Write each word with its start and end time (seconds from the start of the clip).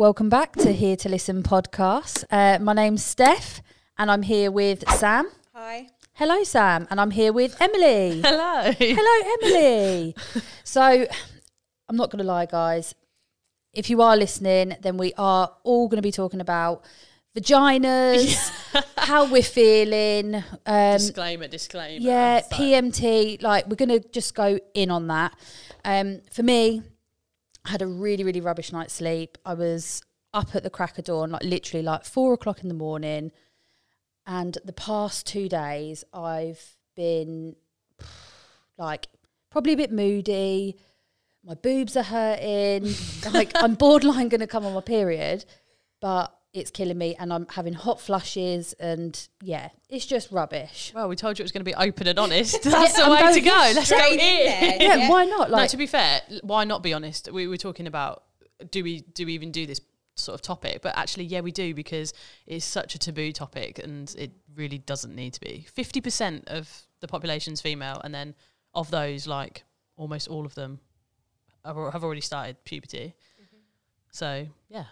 welcome 0.00 0.30
back 0.30 0.54
to 0.56 0.72
Here 0.72 0.96
to 0.96 1.10
Listen 1.10 1.42
podcast. 1.42 2.24
Uh, 2.30 2.58
my 2.58 2.72
name's 2.72 3.04
Steph, 3.04 3.60
and 3.98 4.10
I'm 4.10 4.22
here 4.22 4.50
with 4.50 4.82
Sam. 4.92 5.28
Hi. 5.54 5.88
Hello, 6.14 6.42
Sam, 6.42 6.88
and 6.90 6.98
I'm 6.98 7.10
here 7.10 7.34
with 7.34 7.54
Emily. 7.60 8.22
Hello. 8.24 8.72
Hello, 8.78 9.34
Emily. 9.42 10.16
so, 10.64 11.06
I'm 11.86 11.96
not 11.96 12.10
going 12.10 12.20
to 12.20 12.24
lie, 12.24 12.46
guys. 12.46 12.94
If 13.74 13.90
you 13.90 14.00
are 14.00 14.16
listening, 14.16 14.74
then 14.80 14.96
we 14.96 15.12
are 15.18 15.54
all 15.64 15.86
going 15.86 15.98
to 15.98 16.02
be 16.02 16.12
talking 16.12 16.40
about 16.40 16.82
vaginas, 17.36 18.50
how 18.96 19.30
we're 19.30 19.42
feeling. 19.42 20.36
Um, 20.64 20.92
disclaimer, 20.94 21.46
disclaimer. 21.46 22.02
yeah, 22.02 22.40
So- 22.40 22.56
PMT. 22.56 23.42
Like 23.42 23.66
we're 23.66 23.76
gonna 23.76 24.00
just 24.00 24.34
go 24.34 24.58
in 24.72 24.90
on 24.90 25.08
that. 25.08 25.38
Um, 25.84 26.22
for 26.32 26.42
me, 26.42 26.84
I 27.64 27.70
had 27.70 27.82
a 27.82 27.86
really, 27.86 28.24
really 28.24 28.40
rubbish 28.40 28.72
night's 28.72 28.94
sleep. 28.94 29.38
I 29.44 29.54
was 29.54 30.02
up 30.32 30.54
at 30.54 30.62
the 30.62 30.70
crack 30.70 30.98
of 30.98 31.04
dawn, 31.04 31.30
like 31.30 31.44
literally 31.44 31.82
like 31.82 32.04
four 32.04 32.32
o'clock 32.34 32.62
in 32.62 32.68
the 32.68 32.74
morning. 32.74 33.32
And 34.26 34.56
the 34.64 34.72
past 34.72 35.26
two 35.26 35.48
days, 35.48 36.04
I've 36.12 36.76
been 36.96 37.56
like 38.78 39.08
probably 39.50 39.74
a 39.74 39.76
bit 39.76 39.92
moody. 39.92 40.76
My 41.44 41.54
boobs 41.54 41.96
are 41.96 42.02
hurting. 42.02 42.94
like 43.32 43.52
I'm 43.54 43.74
borderline 43.74 44.28
going 44.28 44.40
to 44.40 44.46
come 44.46 44.64
on 44.64 44.74
my 44.74 44.80
period, 44.80 45.44
but 46.00 46.34
it's 46.52 46.70
killing 46.70 46.98
me, 46.98 47.14
and 47.18 47.32
I'm 47.32 47.46
having 47.48 47.74
hot 47.74 48.00
flushes, 48.00 48.72
and 48.74 49.28
yeah, 49.40 49.68
it's 49.88 50.06
just 50.06 50.32
rubbish. 50.32 50.92
Well, 50.94 51.08
we 51.08 51.16
told 51.16 51.38
you 51.38 51.42
it 51.42 51.44
was 51.44 51.52
going 51.52 51.64
to 51.64 51.70
be 51.70 51.74
open 51.74 52.06
and 52.08 52.18
honest. 52.18 52.62
That's 52.64 52.94
the 52.96 53.04
I'm 53.04 53.10
way 53.10 53.32
to 53.32 53.40
go. 53.40 53.72
Let's 53.74 53.90
go 53.90 54.06
in. 54.12 54.18
Yeah, 54.18 54.76
Yeah. 54.80 55.08
why 55.08 55.24
not? 55.26 55.50
no, 55.50 55.56
Like, 55.56 55.70
to 55.70 55.76
be 55.76 55.86
fair, 55.86 56.22
why 56.42 56.64
not 56.64 56.82
be 56.82 56.92
honest? 56.92 57.30
We 57.32 57.46
were 57.46 57.56
talking 57.56 57.86
about 57.86 58.24
do 58.70 58.82
we 58.84 59.00
do 59.00 59.26
we 59.26 59.32
even 59.34 59.52
do 59.52 59.66
this 59.66 59.80
sort 60.16 60.34
of 60.34 60.42
topic? 60.42 60.82
But 60.82 60.96
actually, 60.98 61.24
yeah, 61.24 61.40
we 61.40 61.52
do 61.52 61.72
because 61.74 62.12
it's 62.46 62.64
such 62.64 62.94
a 62.94 62.98
taboo 62.98 63.32
topic, 63.32 63.78
and 63.78 64.12
it 64.18 64.32
really 64.56 64.78
doesn't 64.78 65.14
need 65.14 65.34
to 65.34 65.40
be. 65.40 65.66
Fifty 65.72 66.00
percent 66.00 66.48
of 66.48 66.82
the 67.00 67.06
population's 67.08 67.60
female, 67.60 68.00
and 68.02 68.12
then 68.14 68.34
of 68.74 68.90
those, 68.90 69.26
like 69.26 69.62
almost 69.96 70.28
all 70.28 70.44
of 70.44 70.54
them 70.54 70.80
have 71.64 71.76
have 71.92 72.02
already 72.02 72.20
started 72.20 72.62
puberty. 72.64 73.14
Mm-hmm. 73.40 73.56
So 74.10 74.46
yeah, 74.68 74.86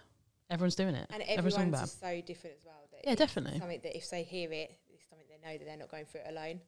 everyone's 0.49 0.75
doing 0.75 0.95
it. 0.95 1.07
And 1.09 1.23
everyone's 1.23 1.55
everyone's 1.55 1.79
just 1.81 1.99
so 1.99 2.21
different 2.21 2.57
as 2.59 2.65
well. 2.65 2.75
Yeah, 3.05 3.15
definitely. 3.15 3.59
Something 3.59 3.79
that 3.83 3.95
if 3.95 4.09
they 4.09 4.23
hear 4.23 4.51
it, 4.51 4.77
it's 4.89 5.07
something 5.09 5.27
they 5.29 5.47
know 5.47 5.57
that 5.57 5.65
they're 5.65 5.77
not 5.77 5.89
going 5.89 6.05
through 6.05 6.21
it 6.21 6.27
alone. 6.29 6.61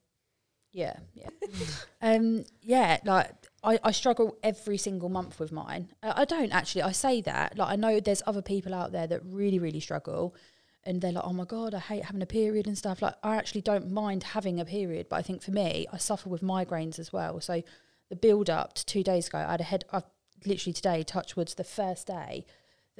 yeah, 0.71 0.95
yeah, 1.13 1.29
um, 2.01 2.45
yeah. 2.61 2.99
Like, 3.03 3.31
I, 3.63 3.79
I 3.83 3.91
struggle 3.91 4.37
every 4.43 4.77
single 4.77 5.09
month 5.09 5.39
with 5.39 5.51
mine. 5.51 5.89
Uh, 6.01 6.13
I 6.15 6.25
don't 6.25 6.51
actually. 6.51 6.83
I 6.83 6.91
say 6.91 7.21
that. 7.21 7.57
Like, 7.57 7.69
I 7.69 7.75
know 7.75 7.99
there's 7.99 8.23
other 8.25 8.41
people 8.41 8.73
out 8.73 8.91
there 8.91 9.07
that 9.07 9.21
really, 9.25 9.59
really 9.59 9.79
struggle, 9.79 10.35
and 10.83 11.01
they're 11.01 11.11
like, 11.11 11.25
"Oh 11.25 11.33
my 11.33 11.45
god, 11.45 11.73
I 11.73 11.79
hate 11.79 12.05
having 12.05 12.21
a 12.21 12.27
period 12.27 12.67
and 12.67 12.77
stuff." 12.77 13.01
Like, 13.01 13.15
I 13.23 13.35
actually 13.35 13.61
don't 13.61 13.91
mind 13.91 14.23
having 14.23 14.59
a 14.59 14.65
period, 14.65 15.07
but 15.09 15.17
I 15.17 15.21
think 15.21 15.41
for 15.41 15.51
me, 15.51 15.87
I 15.91 15.97
suffer 15.97 16.29
with 16.29 16.41
migraines 16.41 16.97
as 16.99 17.11
well. 17.11 17.41
So, 17.41 17.61
the 18.09 18.15
build 18.15 18.49
up 18.49 18.73
to 18.75 18.85
two 18.85 19.03
days 19.03 19.27
ago, 19.27 19.39
I 19.39 19.51
had 19.51 19.61
a 19.61 19.65
head. 19.65 19.85
I've 19.91 20.05
literally 20.45 20.73
today, 20.73 21.03
touchwood's 21.03 21.55
the 21.55 21.63
first 21.63 22.07
day 22.07 22.45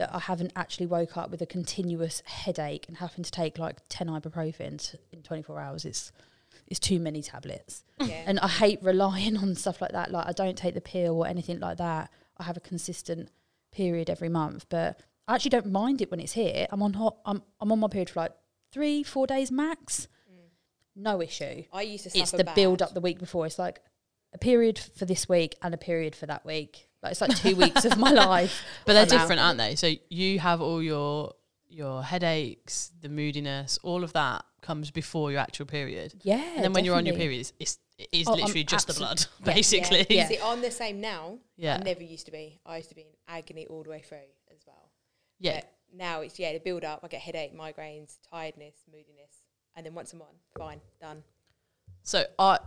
that 0.02 0.14
I 0.14 0.20
haven't 0.20 0.52
actually 0.56 0.88
woke 0.88 1.16
up 1.16 1.30
with 1.30 1.42
a 1.42 1.46
continuous 1.46 2.24
headache 2.26 2.86
and 2.88 2.98
having 2.98 3.24
to 3.24 3.30
take 3.32 3.60
like 3.60 3.78
10 3.90 4.08
ibuprofen 4.08 4.96
in 5.12 5.22
24 5.22 5.60
hours. 5.60 5.86
It's, 5.86 6.12
it's 6.68 6.80
too 6.80 7.00
many 7.00 7.22
tablets. 7.22 7.84
Yeah. 8.00 8.24
And 8.26 8.40
I 8.40 8.48
hate 8.48 8.80
relying 8.82 9.38
on 9.38 9.56
stuff 9.56 9.80
like 9.80 9.92
that. 9.92 10.10
Like 10.12 10.26
I 10.28 10.32
don't 10.32 10.58
take 10.58 10.74
the 10.74 10.82
pill 10.82 11.18
or 11.20 11.28
anything 11.28 11.60
like 11.60 11.78
that. 11.78 12.10
I 12.38 12.44
have 12.44 12.58
a 12.58 12.62
consistent 12.62 13.30
period 13.72 14.10
every 14.10 14.30
month, 14.30 14.66
but 14.70 15.00
I 15.28 15.36
actually 15.36 15.50
don't 15.50 15.72
mind 15.72 16.02
it 16.02 16.10
when 16.10 16.20
it's 16.20 16.34
here. 16.34 16.66
I'm 16.72 16.82
on 16.82 16.94
hot. 16.94 17.18
I'm 17.26 17.44
I'm 17.60 17.72
on 17.72 17.80
my 17.80 17.88
period 17.88 18.10
for 18.10 18.22
like 18.22 18.34
three, 18.72 19.04
four 19.04 19.28
days 19.28 19.52
max. 19.52 20.08
Mm. 20.30 21.04
No 21.04 21.22
issue. 21.22 21.64
I 21.72 21.84
used 21.84 22.06
to 22.06 22.10
suffer 22.10 22.22
It's 22.24 22.32
the 22.32 22.44
bad. 22.44 22.56
build 22.56 22.82
up 22.82 22.94
the 22.96 23.02
week 23.02 23.20
before. 23.20 23.46
It's 23.46 23.60
like 23.60 23.82
a 24.34 24.38
period 24.40 24.80
for 24.80 25.06
this 25.06 25.30
week 25.30 25.56
and 25.62 25.74
a 25.74 25.78
period 25.78 26.16
for 26.16 26.26
that 26.26 26.44
week. 26.46 26.88
Like 27.04 27.12
it's 27.14 27.22
like 27.22 27.36
two 27.36 27.56
weeks 27.56 27.86
of 27.86 27.98
my 27.98 28.12
life. 28.30 28.64
But 28.86 28.94
they're 28.94 29.06
for 29.06 29.14
now. 29.16 29.20
different, 29.22 29.42
aren't 29.42 29.58
they? 29.58 29.76
So 29.76 29.94
you 30.10 30.40
have 30.40 30.62
all 30.62 30.82
your 30.82 31.34
your 31.70 32.04
headaches, 32.04 32.92
the 33.02 33.10
moodiness, 33.10 33.80
all 33.82 34.04
of 34.04 34.14
that 34.14 34.44
comes 34.62 34.92
before 34.92 35.32
your 35.32 35.40
actual 35.40 35.66
period. 35.66 36.14
Yeah. 36.22 36.44
and 36.56 36.64
then 36.64 36.74
when 36.74 36.86
you're 36.86 36.96
on 36.96 37.06
your 37.06 37.16
period, 37.16 37.40
it's, 37.40 37.54
it's 37.60 37.80
it 37.98 38.10
is 38.12 38.28
Oh, 38.28 38.34
I'm 38.34 38.40
literally 38.40 38.64
just 38.64 38.88
the 38.88 38.94
blood, 38.94 39.26
yeah, 39.46 39.54
basically. 39.54 40.06
yeah. 40.10 40.28
See, 40.28 40.40
I'm 40.44 40.62
the 40.62 40.72
same 40.72 41.00
now. 41.02 41.38
Yeah. 41.56 41.78
I 41.80 41.84
never 41.84 42.04
used 42.04 42.26
to 42.26 42.32
be. 42.32 42.60
I 42.66 42.78
used 42.78 42.90
to 42.90 42.96
be 42.96 43.02
in 43.02 43.08
agony 43.28 43.68
all 43.68 43.84
the 43.84 43.90
way 43.92 44.00
through 44.02 44.18
as 44.52 44.60
well. 44.66 44.90
Yeah. 45.40 45.56
But 45.62 45.72
now 45.96 46.22
it's 46.22 46.40
yeah, 46.40 46.54
the 46.54 46.60
build 46.60 46.84
up. 46.84 47.02
I 47.04 47.08
get 47.08 47.22
headache, 47.22 47.56
migraines, 47.58 48.18
tiredness, 48.30 48.76
moodiness, 48.92 49.44
and 49.76 49.86
then 49.86 49.94
once 49.94 50.14
I'm 50.14 50.22
on, 50.22 50.28
fine, 50.58 50.82
done. 51.00 51.24
So 52.04 52.24
I 52.40 52.60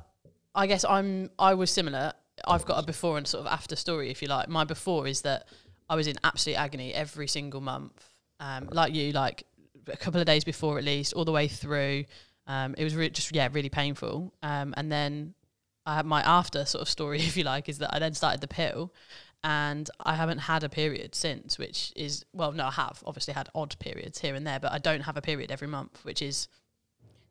I 0.55 0.67
guess 0.67 0.85
I'm 0.85 1.31
I 1.39 1.55
was 1.55 1.71
similar. 1.71 2.13
I've 2.47 2.65
got 2.65 2.83
a 2.83 2.87
before 2.87 3.19
and 3.19 3.27
sort 3.27 3.47
of 3.47 3.53
after 3.53 3.77
story, 3.77 4.11
if 4.11 4.23
you 4.23 4.29
like. 4.29 4.49
My 4.49 4.65
before 4.65 5.07
is 5.07 5.23
that 5.23 5.47
I 5.89 5.97
was 5.97 6.07
in 6.07 6.17
absolute 6.25 6.59
agony 6.59 6.93
every 6.93 7.29
single 7.29 7.61
month. 7.61 8.03
Um, 8.41 8.69
like 8.73 8.95
you, 8.95 9.13
like 9.13 9.45
a 9.87 9.97
couple 9.97 10.21
of 10.21 10.27
days 10.27 10.45
before 10.45 10.79
at 10.79 10.85
least, 10.85 11.13
all 11.13 11.25
the 11.25 11.33
way 11.33 11.49
through. 11.49 12.05
Um, 12.47 12.75
it 12.77 12.85
was 12.85 12.95
re- 12.95 13.11
just 13.11 13.35
yeah, 13.35 13.49
really 13.53 13.69
painful. 13.69 14.35
Um, 14.43 14.75
and 14.77 14.91
then 14.91 15.35
I 15.87 15.95
had 15.95 16.07
my 16.07 16.23
after 16.23 16.65
sort 16.65 16.83
of 16.83 16.89
story, 16.89 17.19
if 17.21 17.37
you 17.37 17.45
like, 17.45 17.69
is 17.69 17.79
that 17.79 17.95
I 17.95 17.99
then 17.99 18.15
started 18.15 18.41
the 18.41 18.49
pill, 18.49 18.93
and 19.43 19.89
I 20.01 20.15
haven't 20.15 20.39
had 20.39 20.65
a 20.65 20.69
period 20.69 21.15
since, 21.15 21.59
which 21.59 21.93
is 21.97 22.25
well, 22.33 22.53
no, 22.53 22.67
I 22.67 22.73
have 22.73 23.03
obviously 23.07 23.35
had 23.35 23.49
odd 23.55 23.79
periods 23.79 24.21
here 24.21 24.35
and 24.35 24.47
there, 24.47 24.61
but 24.61 24.73
I 24.73 24.79
don't 24.79 25.03
have 25.03 25.17
a 25.17 25.23
period 25.23 25.51
every 25.51 25.69
month, 25.69 26.05
which 26.05 26.23
is 26.23 26.49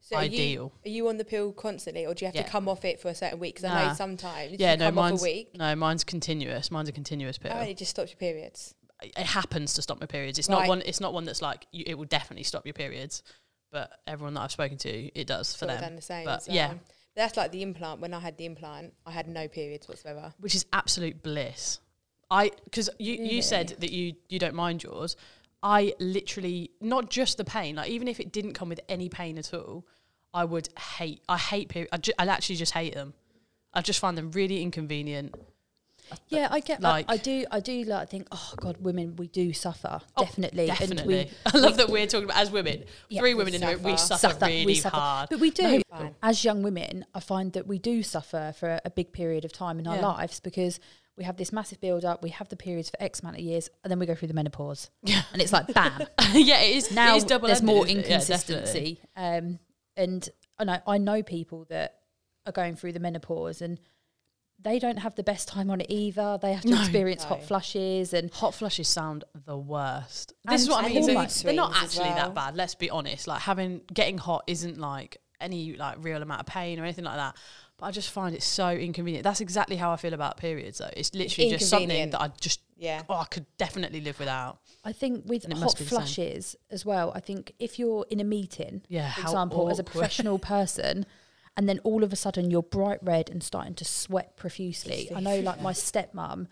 So 0.06 0.18
are 0.18 0.24
Ideal. 0.24 0.74
you, 0.84 0.92
are 0.92 0.94
you 0.94 1.08
on 1.08 1.16
the 1.16 1.24
pill 1.24 1.54
constantly, 1.54 2.06
or 2.06 2.14
do 2.14 2.26
you 2.26 2.28
have 2.28 2.36
Yeah. 2.36 2.44
to 2.44 2.50
come 2.50 2.68
off 2.68 2.84
it 2.84 3.00
for 3.00 3.08
a 3.08 3.16
certain 3.16 3.40
week? 3.40 3.56
Because 3.56 3.72
I 3.72 3.88
know 3.88 3.94
sometimes 3.94 4.60
yeah, 4.60 4.76
no, 4.76 4.92
mine's 4.92 5.24
no, 5.56 5.76
mine's 5.78 6.04
continuous. 6.04 6.70
Mine's 6.70 6.90
a 6.90 6.92
continuous 6.92 7.38
pill. 7.38 7.54
Oh, 7.56 7.62
it 7.62 7.78
just 7.78 7.92
stops 7.92 8.12
your 8.12 8.18
periods. 8.18 8.76
it 9.02 9.18
happens 9.18 9.74
to 9.76 9.82
stop 9.82 10.02
my 10.02 10.06
periods. 10.06 10.38
It's 10.40 10.50
Right. 10.50 10.60
not 10.60 10.68
one. 10.68 10.82
It's 10.86 11.00
not 11.00 11.14
one 11.14 11.24
that's 11.24 11.42
like 11.42 11.68
you, 11.72 11.86
it 11.88 11.98
will 11.98 12.06
definitely 12.06 12.44
stop 12.44 12.66
your 12.66 12.74
periods. 12.74 13.24
But 13.72 13.92
everyone 14.06 14.34
that 14.36 14.42
I've 14.42 14.52
spoken 14.52 14.78
to, 14.80 14.90
it 15.20 15.26
does 15.26 15.54
for 15.54 15.60
Sort 15.60 15.72
them, 15.72 15.82
done 15.82 15.96
the 15.96 16.02
same. 16.02 16.26
But 16.26 16.44
so. 16.44 16.52
yeah, 16.52 16.72
um, 16.72 16.82
That's 17.16 17.38
like 17.38 17.52
the 17.54 17.62
implant. 17.64 18.02
When 18.02 18.14
I 18.14 18.20
had 18.20 18.38
the 18.38 18.46
implant, 18.46 18.94
I 19.06 19.12
had 19.12 19.28
no 19.28 19.48
periods 19.48 19.88
whatsoever. 19.88 20.34
which 20.40 20.54
is 20.54 20.66
absolute 20.74 21.24
bliss. 21.24 21.80
I 22.30 22.52
because 22.66 22.90
you 23.00 23.14
you 23.16 23.42
said 23.42 23.70
that 23.80 23.92
you 23.92 24.16
you 24.28 24.38
don't 24.40 24.56
mind 24.56 24.84
yours. 24.84 25.16
I 25.64 25.94
literally 26.00 26.72
not 26.82 27.10
just 27.10 27.38
the 27.38 27.46
pain. 27.46 27.78
Like 27.78 27.90
even 27.90 28.08
if 28.08 28.20
it 28.20 28.32
didn't 28.32 28.54
come 28.54 28.70
with 28.70 28.82
any 28.90 29.08
pain 29.10 29.38
at 29.38 29.54
all, 29.54 29.86
I 30.34 30.44
would 30.46 30.68
hate. 30.98 31.22
I 31.30 31.38
hate 31.38 31.70
period. 31.70 31.90
I, 31.92 31.98
ju- 31.98 32.12
I 32.20 32.26
actually 32.28 32.58
just 32.58 32.74
hate 32.74 32.94
them. 32.94 33.14
I 33.74 33.82
just 33.82 34.00
find 34.00 34.18
them 34.18 34.30
really 34.32 34.62
inconvenient. 34.62 35.34
Yeah, 36.28 36.50
I 36.52 36.60
get 36.60 36.82
Like- 36.82 37.08
like 37.08 37.20
I, 37.20 37.24
do 37.24 37.46
I 37.50 37.60
do 37.62 37.84
like 37.86 38.10
think 38.10 38.28
oh 38.32 38.54
god 38.58 38.78
women 38.82 39.16
we 39.16 39.28
do 39.28 39.54
suffer 39.54 40.02
Oh, 40.18 40.24
definitely 40.24 40.68
Definitely. 40.68 41.20
and 41.22 41.30
I 41.56 41.58
love 41.58 41.78
that 41.78 41.90
we're 41.90 42.06
talking 42.06 42.26
about 42.26 42.38
as 42.38 42.52
women. 42.52 42.84
Yeah, 43.10 43.22
three 43.22 43.34
we 43.34 43.38
women 43.38 43.54
in 43.56 43.62
the 43.62 43.68
room. 43.68 43.84
We 43.84 43.96
suffer. 43.98 44.20
suffer, 44.20 44.46
really 44.46 44.66
we 44.66 44.76
suffer 44.76 44.98
hard. 44.98 45.30
but 45.30 45.40
we 45.40 45.50
do 45.50 45.82
Fine. 45.90 46.14
as 46.22 46.44
young 46.44 46.62
women 46.62 47.06
I 47.16 47.20
find 47.22 47.54
that 47.54 47.68
we 47.68 47.80
do 47.80 48.04
suffer 48.04 48.54
for 48.60 48.80
a 48.84 48.90
big 48.90 49.14
period 49.14 49.46
of 49.46 49.54
time 49.54 49.80
in 49.80 49.88
our 49.88 50.00
lives 50.02 50.40
because 50.42 50.80
we 51.18 51.24
have 51.24 51.38
this 51.38 51.52
massive 51.54 51.80
build 51.80 52.04
up 52.06 52.24
we 52.24 52.30
have 52.30 52.50
the 52.50 52.56
periods 52.56 52.90
for 52.90 53.02
X 53.02 53.20
amount 53.22 53.36
of 53.38 53.42
years 53.44 53.70
and 53.84 53.92
then 53.92 54.00
we 54.00 54.06
go 54.06 54.16
through 54.16 54.28
the 54.30 54.34
menopause 54.34 54.90
Yeah. 55.04 55.22
and 55.32 55.42
it's 55.42 55.54
like 55.54 55.72
bam 55.74 56.02
yeah, 56.34 56.62
it 56.62 56.76
is. 56.78 56.92
now 56.92 57.14
it 57.14 57.18
is 57.18 57.24
double 57.26 57.48
there's 57.48 57.62
more 57.62 57.86
Yeah, 57.88 57.98
inconsistency 57.98 59.00
um 59.16 59.60
and 59.96 60.28
I 60.60 60.64
know 60.64 60.80
I 60.88 60.98
know 60.98 61.24
people 61.24 61.66
that 61.70 62.00
are 62.46 62.52
going 62.52 62.76
through 62.76 62.94
the 62.94 63.00
menopause 63.00 63.62
and 63.62 63.80
they 64.60 64.80
don't 64.80 64.98
have 64.98 65.14
the 65.16 65.24
best 65.24 65.48
time 65.48 65.70
on 65.70 65.82
it 65.82 65.88
either 65.90 66.40
they 66.42 66.54
have 66.54 66.62
to 66.64 66.70
No. 66.70 66.80
experience 66.80 67.24
hot 67.24 67.42
No. 67.42 67.46
flushes 67.48 68.14
and 68.14 68.32
Hot 68.32 68.54
flushes 68.56 68.88
sound 68.88 69.24
the 69.46 69.58
worst. 69.58 70.34
And- 70.46 70.54
This 70.54 70.62
is 70.62 70.70
what 70.70 70.84
I 70.84 70.88
and 70.88 70.96
mean. 70.96 71.06
They're, 71.08 71.28
they're 71.28 71.54
not 71.54 71.76
actually 71.76 72.06
well. 72.06 72.16
that 72.16 72.34
bad. 72.34 72.56
Let's 72.56 72.76
be 72.76 72.90
honest. 72.90 73.28
Like 73.28 73.42
having 73.42 73.82
getting 73.94 74.18
hot 74.18 74.44
isn't 74.48 74.78
like 74.80 75.18
any 75.42 75.76
like 75.76 75.98
real 76.00 76.22
amount 76.22 76.40
of 76.42 76.46
pain 76.46 76.80
or 76.80 76.84
anything 76.84 77.04
like 77.04 77.18
that. 77.18 77.36
But 77.78 77.88
I 77.88 77.92
just 77.92 78.12
find 78.12 78.36
it 78.36 78.44
so 78.44 78.70
inconvenient. 78.70 79.24
That's 79.24 79.42
exactly 79.42 79.76
how 79.76 79.92
I 79.92 79.96
feel 79.98 80.14
about 80.14 80.38
periods. 80.38 80.78
Though 80.78 80.90
it's 80.96 81.14
literally 81.14 81.50
just 81.52 81.70
something 81.70 82.12
that 82.12 82.22
I 82.22 82.28
just 82.40 82.62
Yeah. 82.78 83.02
oh 83.10 83.16
I 83.16 83.26
could 83.26 83.46
definitely 83.58 84.02
live 84.02 84.20
without. 84.20 84.60
I 84.86 84.92
think 84.94 85.24
with 85.26 85.44
hot 85.46 85.60
must 85.60 85.78
be 85.78 85.84
the 85.84 85.90
same. 85.90 86.00
flushes 86.00 86.56
as 86.70 86.86
well, 86.86 87.12
I 87.16 87.20
think 87.20 87.54
if 87.60 87.80
you're 87.80 88.06
in 88.10 88.20
a 88.20 88.24
meeting, 88.24 88.84
Yeah, 88.90 89.12
for 89.12 89.22
how 89.22 89.30
example, 89.30 89.70
as 89.70 89.80
a 89.80 89.84
professional 89.84 90.38
person, 90.56 91.06
and 91.58 91.68
then 91.70 91.80
all 91.84 92.04
of 92.04 92.12
a 92.14 92.16
sudden 92.16 92.52
you're 92.52 92.64
bright 92.64 93.00
red 93.02 93.30
and 93.30 93.42
starting 93.44 93.74
to 93.76 93.86
sweat 93.86 94.36
profusely. 94.38 95.10
I 95.16 95.20
know, 95.20 95.40
like 95.40 95.62
my 95.62 95.72
stepmom, 95.74 96.48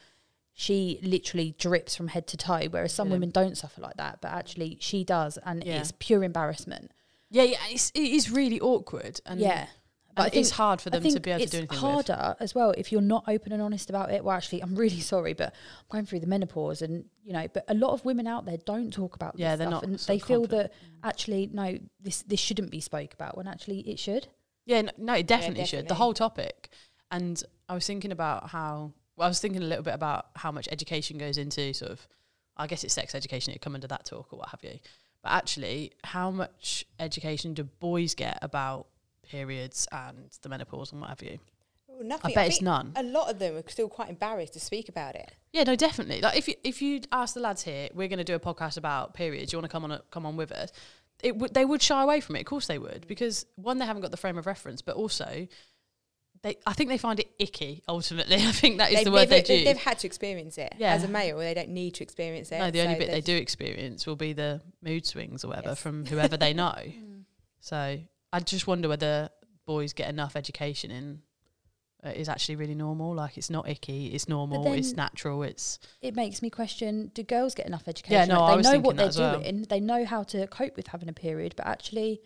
she 0.53 0.99
literally 1.01 1.55
drips 1.57 1.95
from 1.95 2.09
head 2.09 2.27
to 2.27 2.37
toe, 2.37 2.67
whereas 2.69 2.93
some 2.93 3.07
Yeah. 3.07 3.13
women 3.13 3.29
don't 3.31 3.57
suffer 3.57 3.81
like 3.81 3.97
that, 3.97 4.21
but 4.21 4.31
actually 4.31 4.77
she 4.79 5.03
does, 5.03 5.37
and 5.45 5.63
Yeah. 5.63 5.79
it's 5.79 5.91
pure 5.99 6.23
embarrassment. 6.23 6.91
Yeah, 7.29 7.43
yeah. 7.43 7.57
It's, 7.69 7.91
it 7.91 8.01
is 8.01 8.29
really 8.29 8.59
awkward. 8.59 9.21
And 9.25 9.39
yeah, 9.39 9.67
But 10.15 10.21
I 10.23 10.25
And 10.25 10.33
think 10.33 10.41
it's 10.41 10.51
hard 10.51 10.81
for 10.81 10.89
them 10.89 11.03
to 11.03 11.19
be 11.19 11.31
able 11.31 11.45
to 11.45 11.49
do 11.49 11.57
anything 11.59 11.67
with. 11.69 11.79
harder 11.79 12.35
as 12.39 12.53
well 12.53 12.71
if 12.77 12.91
you're 12.91 13.01
not 13.01 13.23
open 13.27 13.51
and 13.53 13.61
honest 13.61 13.89
about 13.89 14.11
it. 14.11 14.23
Well, 14.23 14.35
actually, 14.35 14.61
I'm 14.61 14.75
really 14.75 14.99
sorry, 15.13 15.33
but 15.33 15.53
I'm 15.79 15.85
going 15.89 16.05
through 16.05 16.19
the 16.21 16.27
menopause, 16.27 16.81
and 16.81 17.05
you 17.23 17.33
know, 17.33 17.47
but 17.53 17.63
a 17.67 17.73
lot 17.73 17.93
of 17.93 18.03
women 18.05 18.27
out 18.27 18.45
there 18.45 18.57
don't 18.65 18.91
talk 18.91 19.15
about 19.15 19.37
Yeah, 19.37 19.55
this 19.55 19.59
they're 19.59 19.67
stuff, 19.67 19.81
not 19.83 19.83
and 19.89 19.99
sort 19.99 20.07
they 20.07 20.15
of 20.21 20.23
feel 20.23 20.41
confident. 20.41 20.71
that 21.01 21.07
actually, 21.07 21.49
no, 21.53 21.77
this 22.01 22.21
this 22.23 22.39
shouldn't 22.39 22.71
be 22.71 22.81
spoke 22.81 23.13
about 23.13 23.37
when 23.37 23.47
actually 23.47 23.79
it 23.81 23.99
should. 23.99 24.27
Yeah, 24.65 24.81
no, 24.83 24.91
no 24.97 25.13
it 25.13 25.27
definitely 25.27 25.65
should. 25.65 25.87
The 25.87 25.95
whole 25.95 26.13
topic. 26.13 26.69
And 27.09 27.41
I 27.67 27.73
was 27.73 27.85
thinking 27.85 28.11
about 28.11 28.49
how, 28.51 28.93
well, 29.17 29.25
I 29.25 29.29
was 29.29 29.39
thinking 29.39 29.61
a 29.61 29.65
little 29.65 29.83
bit 29.83 29.93
about 29.93 30.27
how 30.35 30.51
much 30.51 30.67
education 30.71 31.17
goes 31.17 31.37
into 31.37 31.73
sort 31.73 31.91
of, 31.91 32.07
I 32.55 32.67
guess 32.67 32.83
it's 32.83 32.93
sex 32.93 33.15
education, 33.15 33.53
it 33.53 33.61
come 33.61 33.75
under 33.75 33.87
that 33.87 34.05
talk 34.05 34.31
or 34.31 34.39
what 34.39 34.49
have 34.49 34.63
you. 34.63 34.79
But 35.23 35.31
actually, 35.33 35.91
how 36.03 36.31
much 36.31 36.85
education 36.99 37.53
do 37.53 37.63
boys 37.65 38.15
get 38.15 38.39
about 38.41 38.87
periods 39.31 39.87
and 39.91 40.29
the 40.41 40.49
menopause 40.49 40.91
and 40.91 41.01
what 41.01 41.09
have 41.09 41.21
you? 41.23 41.39
Well, 41.87 42.03
nothing. 42.03 42.31
I 42.31 42.33
bet 42.35 42.47
it's 42.47 42.61
none. 42.61 42.93
A 42.95 43.03
lot 43.03 43.29
of 43.29 43.39
them 43.39 43.55
are 43.55 43.63
still 43.67 43.89
quite 43.89 44.09
embarrassed 44.09 44.53
to 44.53 44.59
speak 44.59 44.89
about 44.89 45.15
it. 45.15 45.31
Yeah, 45.53 45.63
no, 45.63 45.75
definitely. 45.75 46.21
Like 46.21 46.37
if 46.37 46.47
you 46.47 46.55
if 46.63 46.81
you 46.81 47.01
ask 47.11 47.33
the 47.33 47.39
lads 47.41 47.63
here, 47.63 47.89
we're 47.93 48.07
going 48.07 48.17
to 48.19 48.23
do 48.23 48.35
a 48.35 48.39
podcast 48.39 48.77
about 48.77 49.13
periods. 49.13 49.51
You 49.51 49.57
want 49.59 49.65
to 49.65 49.71
come 49.71 49.83
on 49.83 49.91
a, 49.91 50.01
come 50.11 50.25
on 50.25 50.35
with 50.37 50.51
us? 50.51 50.71
It 51.23 51.37
would 51.37 51.53
they 51.53 51.65
would 51.65 51.81
shy 51.81 52.01
away 52.03 52.19
from 52.21 52.35
it. 52.35 52.39
Of 52.41 52.45
course 52.47 52.67
they 52.67 52.79
would, 52.79 53.05
because 53.07 53.45
one 53.55 53.77
they 53.77 53.85
haven't 53.85 54.01
got 54.01 54.11
the 54.11 54.17
frame 54.17 54.37
of 54.37 54.45
reference, 54.47 54.81
but 54.81 54.95
also 54.95 55.47
they 56.43 56.55
I 56.65 56.73
think 56.73 56.89
they 56.89 56.97
find 56.97 57.19
it 57.19 57.29
icky. 57.37 57.83
Ultimately, 57.87 58.35
I 58.51 58.51
think 58.51 58.79
that 58.79 58.89
is 58.89 58.95
They've, 58.97 59.05
the 59.05 59.11
word 59.11 59.29
they've, 59.29 59.43
do. 59.45 59.63
they've 59.63 59.77
had 59.77 59.99
to 59.99 60.07
experience 60.07 60.57
it. 60.57 60.73
Yeah. 60.77 60.93
As 60.93 61.03
a 61.03 61.07
male, 61.07 61.37
they 61.37 61.53
don't 61.53 61.69
need 61.69 61.93
to 61.95 62.03
experience 62.03 62.51
it. 62.51 62.57
no, 62.59 62.71
the 62.71 62.81
only 62.81 62.95
so 62.95 62.99
bit 62.99 63.11
they 63.11 63.21
do 63.21 63.35
experience 63.35 64.07
will 64.07 64.15
be 64.15 64.33
the 64.33 64.61
mood 64.81 65.05
swings 65.05 65.43
or 65.45 65.49
whatever 65.49 65.69
Yes. 65.69 65.79
from 65.81 66.05
whoever 66.05 66.37
they 66.37 66.53
know. 66.63 66.73
Mm. 66.77 67.23
So 67.59 67.99
I 68.33 68.39
just 68.39 68.67
wonder 68.67 68.87
whether 68.89 69.29
boys 69.65 69.93
get 69.93 70.09
enough 70.09 70.35
education 70.35 70.91
in. 70.91 71.21
Uh, 72.03 72.09
is 72.09 72.27
actually 72.27 72.55
really 72.55 72.73
normal. 72.73 73.13
Like 73.13 73.37
it's 73.37 73.51
not 73.51 73.69
icky. 73.69 74.07
It's 74.07 74.27
normal. 74.27 74.73
it's 74.73 74.93
natural. 74.93 75.43
It's 75.43 75.77
It 76.01 76.15
makes 76.15 76.41
me 76.41 76.49
question: 76.49 77.11
Do 77.13 77.21
girls 77.21 77.53
get 77.53 77.67
enough 77.67 77.87
education? 77.87 78.27
Yeah, 78.27 78.35
no, 78.35 78.41
Like, 78.41 78.63
they 78.63 78.71
know 78.71 78.79
what 78.79 78.95
they're 78.97 79.11
well. 79.15 79.39
doing. 79.39 79.67
They 79.69 79.79
know 79.79 80.03
how 80.05 80.23
to 80.23 80.47
cope 80.47 80.75
with 80.75 80.87
having 80.87 81.09
a 81.09 81.13
period, 81.13 81.53
but 81.55 81.67
actually, 81.67 82.21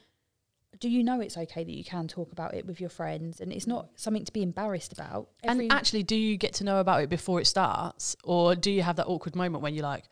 do 0.79 0.87
you 0.87 1.03
know 1.03 1.19
it's 1.19 1.35
okay 1.37 1.65
that 1.65 1.71
you 1.73 1.83
can 1.83 2.07
talk 2.07 2.31
about 2.31 2.53
it 2.53 2.65
with 2.65 2.79
your 2.79 2.89
friends, 2.89 3.41
and 3.41 3.51
it's 3.51 3.67
not 3.67 3.89
something 3.97 4.23
to 4.23 4.31
be 4.31 4.43
embarrassed 4.43 4.93
about? 4.93 5.27
Every- 5.43 5.65
and 5.65 5.73
actually, 5.73 6.03
do 6.03 6.15
you 6.15 6.37
get 6.37 6.53
to 6.53 6.63
know 6.63 6.79
about 6.79 7.03
it 7.03 7.09
before 7.09 7.41
it 7.41 7.45
starts, 7.45 8.15
or 8.23 8.55
do 8.55 8.71
you 8.71 8.81
have 8.81 8.95
that 8.95 9.07
awkward 9.07 9.35
moment 9.35 9.61
when 9.61 9.73
you're 9.73 9.83
like, 9.83 10.05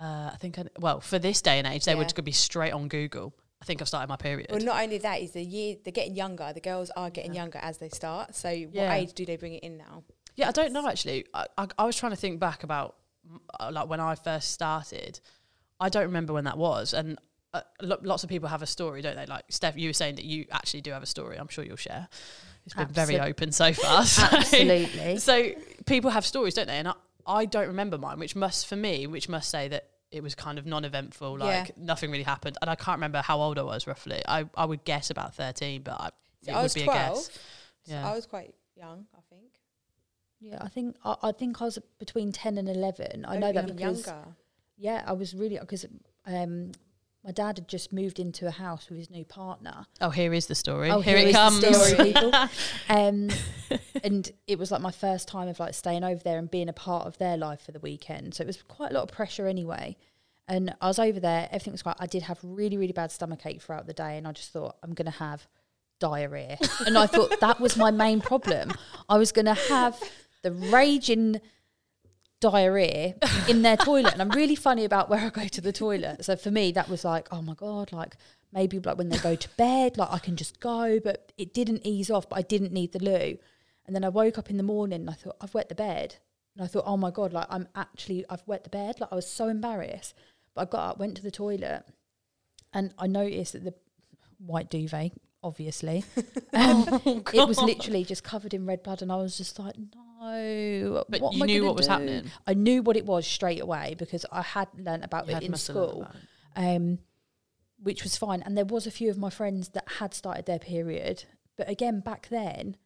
uh, 0.00 0.30
I 0.32 0.36
think, 0.40 0.58
I, 0.58 0.64
well, 0.78 1.00
for 1.00 1.18
this 1.18 1.42
day 1.42 1.58
and 1.58 1.66
age, 1.66 1.84
they 1.84 1.94
would 1.94 2.14
Yeah. 2.16 2.22
be 2.22 2.32
straight 2.32 2.72
on 2.72 2.88
Google. 2.88 3.34
I 3.62 3.64
think 3.64 3.80
I've 3.80 3.88
started 3.88 4.08
my 4.08 4.16
period. 4.16 4.48
Well, 4.50 4.60
not 4.60 4.82
only 4.82 4.98
that 4.98 5.20
is 5.20 5.32
the 5.32 5.42
year 5.42 5.76
they're 5.82 5.92
getting 5.92 6.14
younger. 6.14 6.52
The 6.52 6.60
girls 6.60 6.90
are 6.96 7.10
getting 7.10 7.34
younger 7.34 7.58
as 7.62 7.78
they 7.78 7.88
start. 7.88 8.34
So, 8.34 8.50
Yeah. 8.50 8.88
what 8.88 8.96
age 8.98 9.12
do 9.14 9.24
they 9.24 9.36
bring 9.36 9.54
it 9.54 9.62
in 9.64 9.76
now? 9.78 10.04
yeah, 10.36 10.48
I 10.48 10.52
don't 10.52 10.72
know 10.72 10.86
actually. 10.86 11.24
I, 11.32 11.46
I, 11.56 11.66
I 11.78 11.84
was 11.86 11.96
trying 11.96 12.12
to 12.12 12.16
think 12.16 12.38
back 12.38 12.62
about 12.62 12.96
uh, 13.58 13.70
like 13.72 13.88
when 13.88 14.00
I 14.00 14.14
first 14.14 14.52
started. 14.52 15.20
I 15.80 15.88
don't 15.88 16.04
remember 16.04 16.32
when 16.32 16.44
that 16.44 16.56
was, 16.58 16.92
and 16.94 17.18
uh, 17.54 17.60
lo- 17.82 17.98
lots 18.02 18.22
of 18.24 18.28
people 18.30 18.48
have 18.48 18.62
a 18.62 18.66
story, 18.66 19.00
don't 19.02 19.16
they? 19.16 19.26
Like 19.26 19.44
Steph, 19.50 19.76
you 19.76 19.88
were 19.88 19.92
saying 19.94 20.16
that 20.16 20.24
you 20.24 20.44
actually 20.50 20.80
do 20.82 20.90
have 20.92 21.02
a 21.02 21.06
story. 21.06 21.36
I'm 21.38 21.48
sure 21.48 21.64
you'll 21.64 21.76
share. 21.76 22.08
It's 22.66 22.74
been 22.74 22.88
very 22.88 23.18
open 23.20 23.52
so 23.52 23.72
far. 23.72 24.04
so- 24.16 24.22
Absolutely. 24.30 25.18
So 25.18 25.50
people 25.86 26.10
have 26.10 26.24
stories, 26.26 26.54
don't 26.54 26.66
they? 26.66 26.78
And 26.78 26.88
I, 26.88 26.94
I 27.26 27.44
don't 27.46 27.68
remember 27.68 27.96
mine, 27.98 28.18
which 28.18 28.36
must 28.36 28.66
for 28.66 28.76
me, 28.76 29.06
which 29.06 29.28
must 29.28 29.48
say 29.50 29.68
that 29.68 29.88
it 30.10 30.22
was 30.22 30.34
kind 30.34 30.58
of 30.58 30.66
non-eventful, 30.66 31.38
like 31.38 31.68
Yeah. 31.68 31.74
nothing 31.76 32.10
really 32.10 32.22
happened. 32.24 32.56
And 32.62 32.70
I 32.70 32.74
can't 32.76 32.96
remember 32.96 33.20
how 33.22 33.40
old 33.40 33.58
I 33.58 33.62
was 33.62 33.86
roughly. 33.86 34.22
I, 34.26 34.48
I 34.56 34.64
would 34.64 34.84
guess 34.84 35.10
about 35.10 35.34
thirteen, 35.34 35.82
but 35.82 36.00
I, 36.00 36.10
See, 36.42 36.50
it 36.50 36.54
I 36.54 36.56
would 36.58 36.62
was 36.64 36.74
be 36.74 36.84
12. 36.84 36.96
a 36.96 37.00
guess. 37.14 37.24
So 37.24 37.30
Yeah. 37.92 38.08
I 38.08 38.14
was 38.14 38.26
quite 38.26 38.54
young, 38.76 39.06
I 39.16 39.20
think. 39.30 39.50
Yeah, 40.40 40.58
I 40.60 40.68
think 40.68 40.96
I, 41.04 41.16
I 41.22 41.32
think 41.32 41.60
I 41.60 41.64
was 41.64 41.78
between 41.98 42.30
ten 42.32 42.58
and 42.58 42.68
eleven. 42.68 43.24
I 43.26 43.38
know 43.38 43.52
that 43.52 43.64
even 43.64 43.76
because 43.76 44.06
younger. 44.06 44.26
yeah, 44.76 45.02
I 45.06 45.12
was 45.12 45.34
really 45.34 45.58
because 45.58 45.86
um, 46.26 46.72
my 47.26 47.32
dad 47.32 47.58
had 47.58 47.66
just 47.66 47.92
moved 47.92 48.20
into 48.20 48.46
a 48.46 48.52
house 48.52 48.88
with 48.88 48.98
his 49.00 49.10
new 49.10 49.24
partner. 49.24 49.86
Oh, 50.00 50.10
here 50.10 50.32
is 50.32 50.46
the 50.46 50.54
story. 50.54 50.90
Oh, 50.90 51.00
here, 51.00 51.18
here 51.18 51.28
it 51.28 51.32
comes. 51.32 51.58
story, 51.58 52.12
people. 52.12 52.32
Um, 52.88 53.30
and 54.04 54.30
it 54.46 54.60
was 54.60 54.70
like 54.70 54.80
my 54.80 54.92
first 54.92 55.26
time 55.26 55.48
of 55.48 55.58
like 55.58 55.74
staying 55.74 56.04
over 56.04 56.22
there 56.22 56.38
and 56.38 56.48
being 56.48 56.68
a 56.68 56.72
part 56.72 57.04
of 57.04 57.18
their 57.18 57.36
life 57.36 57.62
for 57.62 57.72
the 57.72 57.80
weekend. 57.80 58.34
So 58.34 58.42
it 58.42 58.46
was 58.46 58.62
quite 58.62 58.92
a 58.92 58.94
lot 58.94 59.02
of 59.02 59.08
pressure 59.10 59.48
anyway. 59.48 59.96
And 60.46 60.72
I 60.80 60.86
was 60.86 61.00
over 61.00 61.18
there, 61.18 61.48
everything 61.50 61.72
was 61.72 61.82
quite, 61.82 61.96
I 61.98 62.06
did 62.06 62.22
have 62.22 62.38
really, 62.44 62.76
really 62.76 62.92
bad 62.92 63.10
stomach 63.10 63.44
ache 63.44 63.60
throughout 63.60 63.88
the 63.88 63.92
day. 63.92 64.16
And 64.16 64.28
I 64.28 64.30
just 64.30 64.52
thought, 64.52 64.76
I'm 64.84 64.94
going 64.94 65.10
to 65.10 65.18
have 65.18 65.48
diarrhea. 65.98 66.58
and 66.86 66.96
I 66.96 67.08
thought 67.08 67.40
that 67.40 67.58
was 67.58 67.76
my 67.76 67.90
main 67.90 68.20
problem. 68.20 68.70
I 69.08 69.18
was 69.18 69.32
going 69.32 69.46
to 69.46 69.54
have 69.54 70.00
the 70.42 70.52
raging 70.52 71.40
diarrhea 72.40 73.14
in 73.48 73.62
their 73.62 73.76
toilet. 73.76 74.12
And 74.12 74.22
I'm 74.22 74.30
really 74.30 74.54
funny 74.54 74.84
about 74.84 75.08
where 75.08 75.20
I 75.20 75.30
go 75.30 75.46
to 75.48 75.60
the 75.60 75.72
toilet. 75.72 76.24
So 76.24 76.36
for 76.36 76.50
me, 76.50 76.72
that 76.72 76.88
was 76.88 77.04
like, 77.04 77.28
oh 77.30 77.42
my 77.42 77.54
God, 77.54 77.92
like 77.92 78.16
maybe 78.52 78.78
like 78.78 78.98
when 78.98 79.08
they 79.08 79.18
go 79.18 79.34
to 79.34 79.48
bed, 79.56 79.98
like 79.98 80.12
I 80.12 80.18
can 80.18 80.36
just 80.36 80.60
go. 80.60 81.00
But 81.02 81.32
it 81.38 81.54
didn't 81.54 81.86
ease 81.86 82.10
off, 82.10 82.28
but 82.28 82.38
I 82.38 82.42
didn't 82.42 82.72
need 82.72 82.92
the 82.92 83.02
loo. 83.02 83.38
And 83.86 83.94
then 83.94 84.04
I 84.04 84.08
woke 84.08 84.38
up 84.38 84.50
in 84.50 84.56
the 84.56 84.62
morning 84.62 85.00
and 85.00 85.10
I 85.10 85.14
thought, 85.14 85.36
I've 85.40 85.54
wet 85.54 85.68
the 85.68 85.74
bed. 85.74 86.16
And 86.56 86.64
I 86.64 86.66
thought, 86.68 86.84
oh 86.86 86.96
my 86.96 87.10
God, 87.10 87.32
like 87.32 87.46
I'm 87.50 87.68
actually, 87.74 88.24
I've 88.28 88.46
wet 88.46 88.64
the 88.64 88.70
bed. 88.70 89.00
Like 89.00 89.12
I 89.12 89.14
was 89.14 89.30
so 89.30 89.48
embarrassed. 89.48 90.14
But 90.54 90.62
I 90.62 90.64
got 90.70 90.90
up, 90.90 90.98
went 90.98 91.16
to 91.18 91.22
the 91.22 91.30
toilet, 91.30 91.84
and 92.72 92.94
I 92.98 93.06
noticed 93.06 93.52
that 93.52 93.64
the 93.64 93.74
white 94.38 94.70
duvet, 94.70 95.12
obviously, 95.42 96.02
um, 96.54 97.00
it 97.04 97.46
was 97.46 97.60
literally 97.60 98.04
just 98.04 98.24
covered 98.24 98.54
in 98.54 98.64
red 98.64 98.82
blood. 98.82 99.02
And 99.02 99.12
I 99.12 99.16
was 99.16 99.36
just 99.36 99.58
like, 99.58 99.76
no. 99.76 100.05
But 101.08 101.20
what 101.20 101.34
you 101.34 101.42
I 101.42 101.46
knew 101.46 101.64
what 101.64 101.76
was 101.76 101.86
do? 101.86 101.92
happening. 101.92 102.30
I 102.46 102.54
knew 102.54 102.82
what 102.82 102.96
it 102.96 103.06
was 103.06 103.26
straight 103.26 103.60
away 103.60 103.94
because 103.98 104.24
I 104.32 104.42
had 104.42 104.68
learnt 104.76 105.04
about 105.04 105.28
You 105.28 105.36
it 105.36 105.42
in 105.42 105.50
must 105.50 105.66
have 105.68 105.76
learnt 105.76 105.90
school, 105.90 106.08
it. 106.56 106.76
um, 106.76 106.98
which 107.82 108.02
was 108.02 108.16
fine. 108.16 108.42
And 108.42 108.56
there 108.56 108.64
was 108.64 108.86
a 108.86 108.90
few 108.90 109.10
of 109.10 109.18
my 109.18 109.30
friends 109.30 109.70
that 109.70 109.88
had 109.98 110.14
started 110.14 110.46
their 110.46 110.58
period, 110.58 111.24
but 111.56 111.68
again 111.68 112.00
back 112.00 112.28
then, 112.28 112.76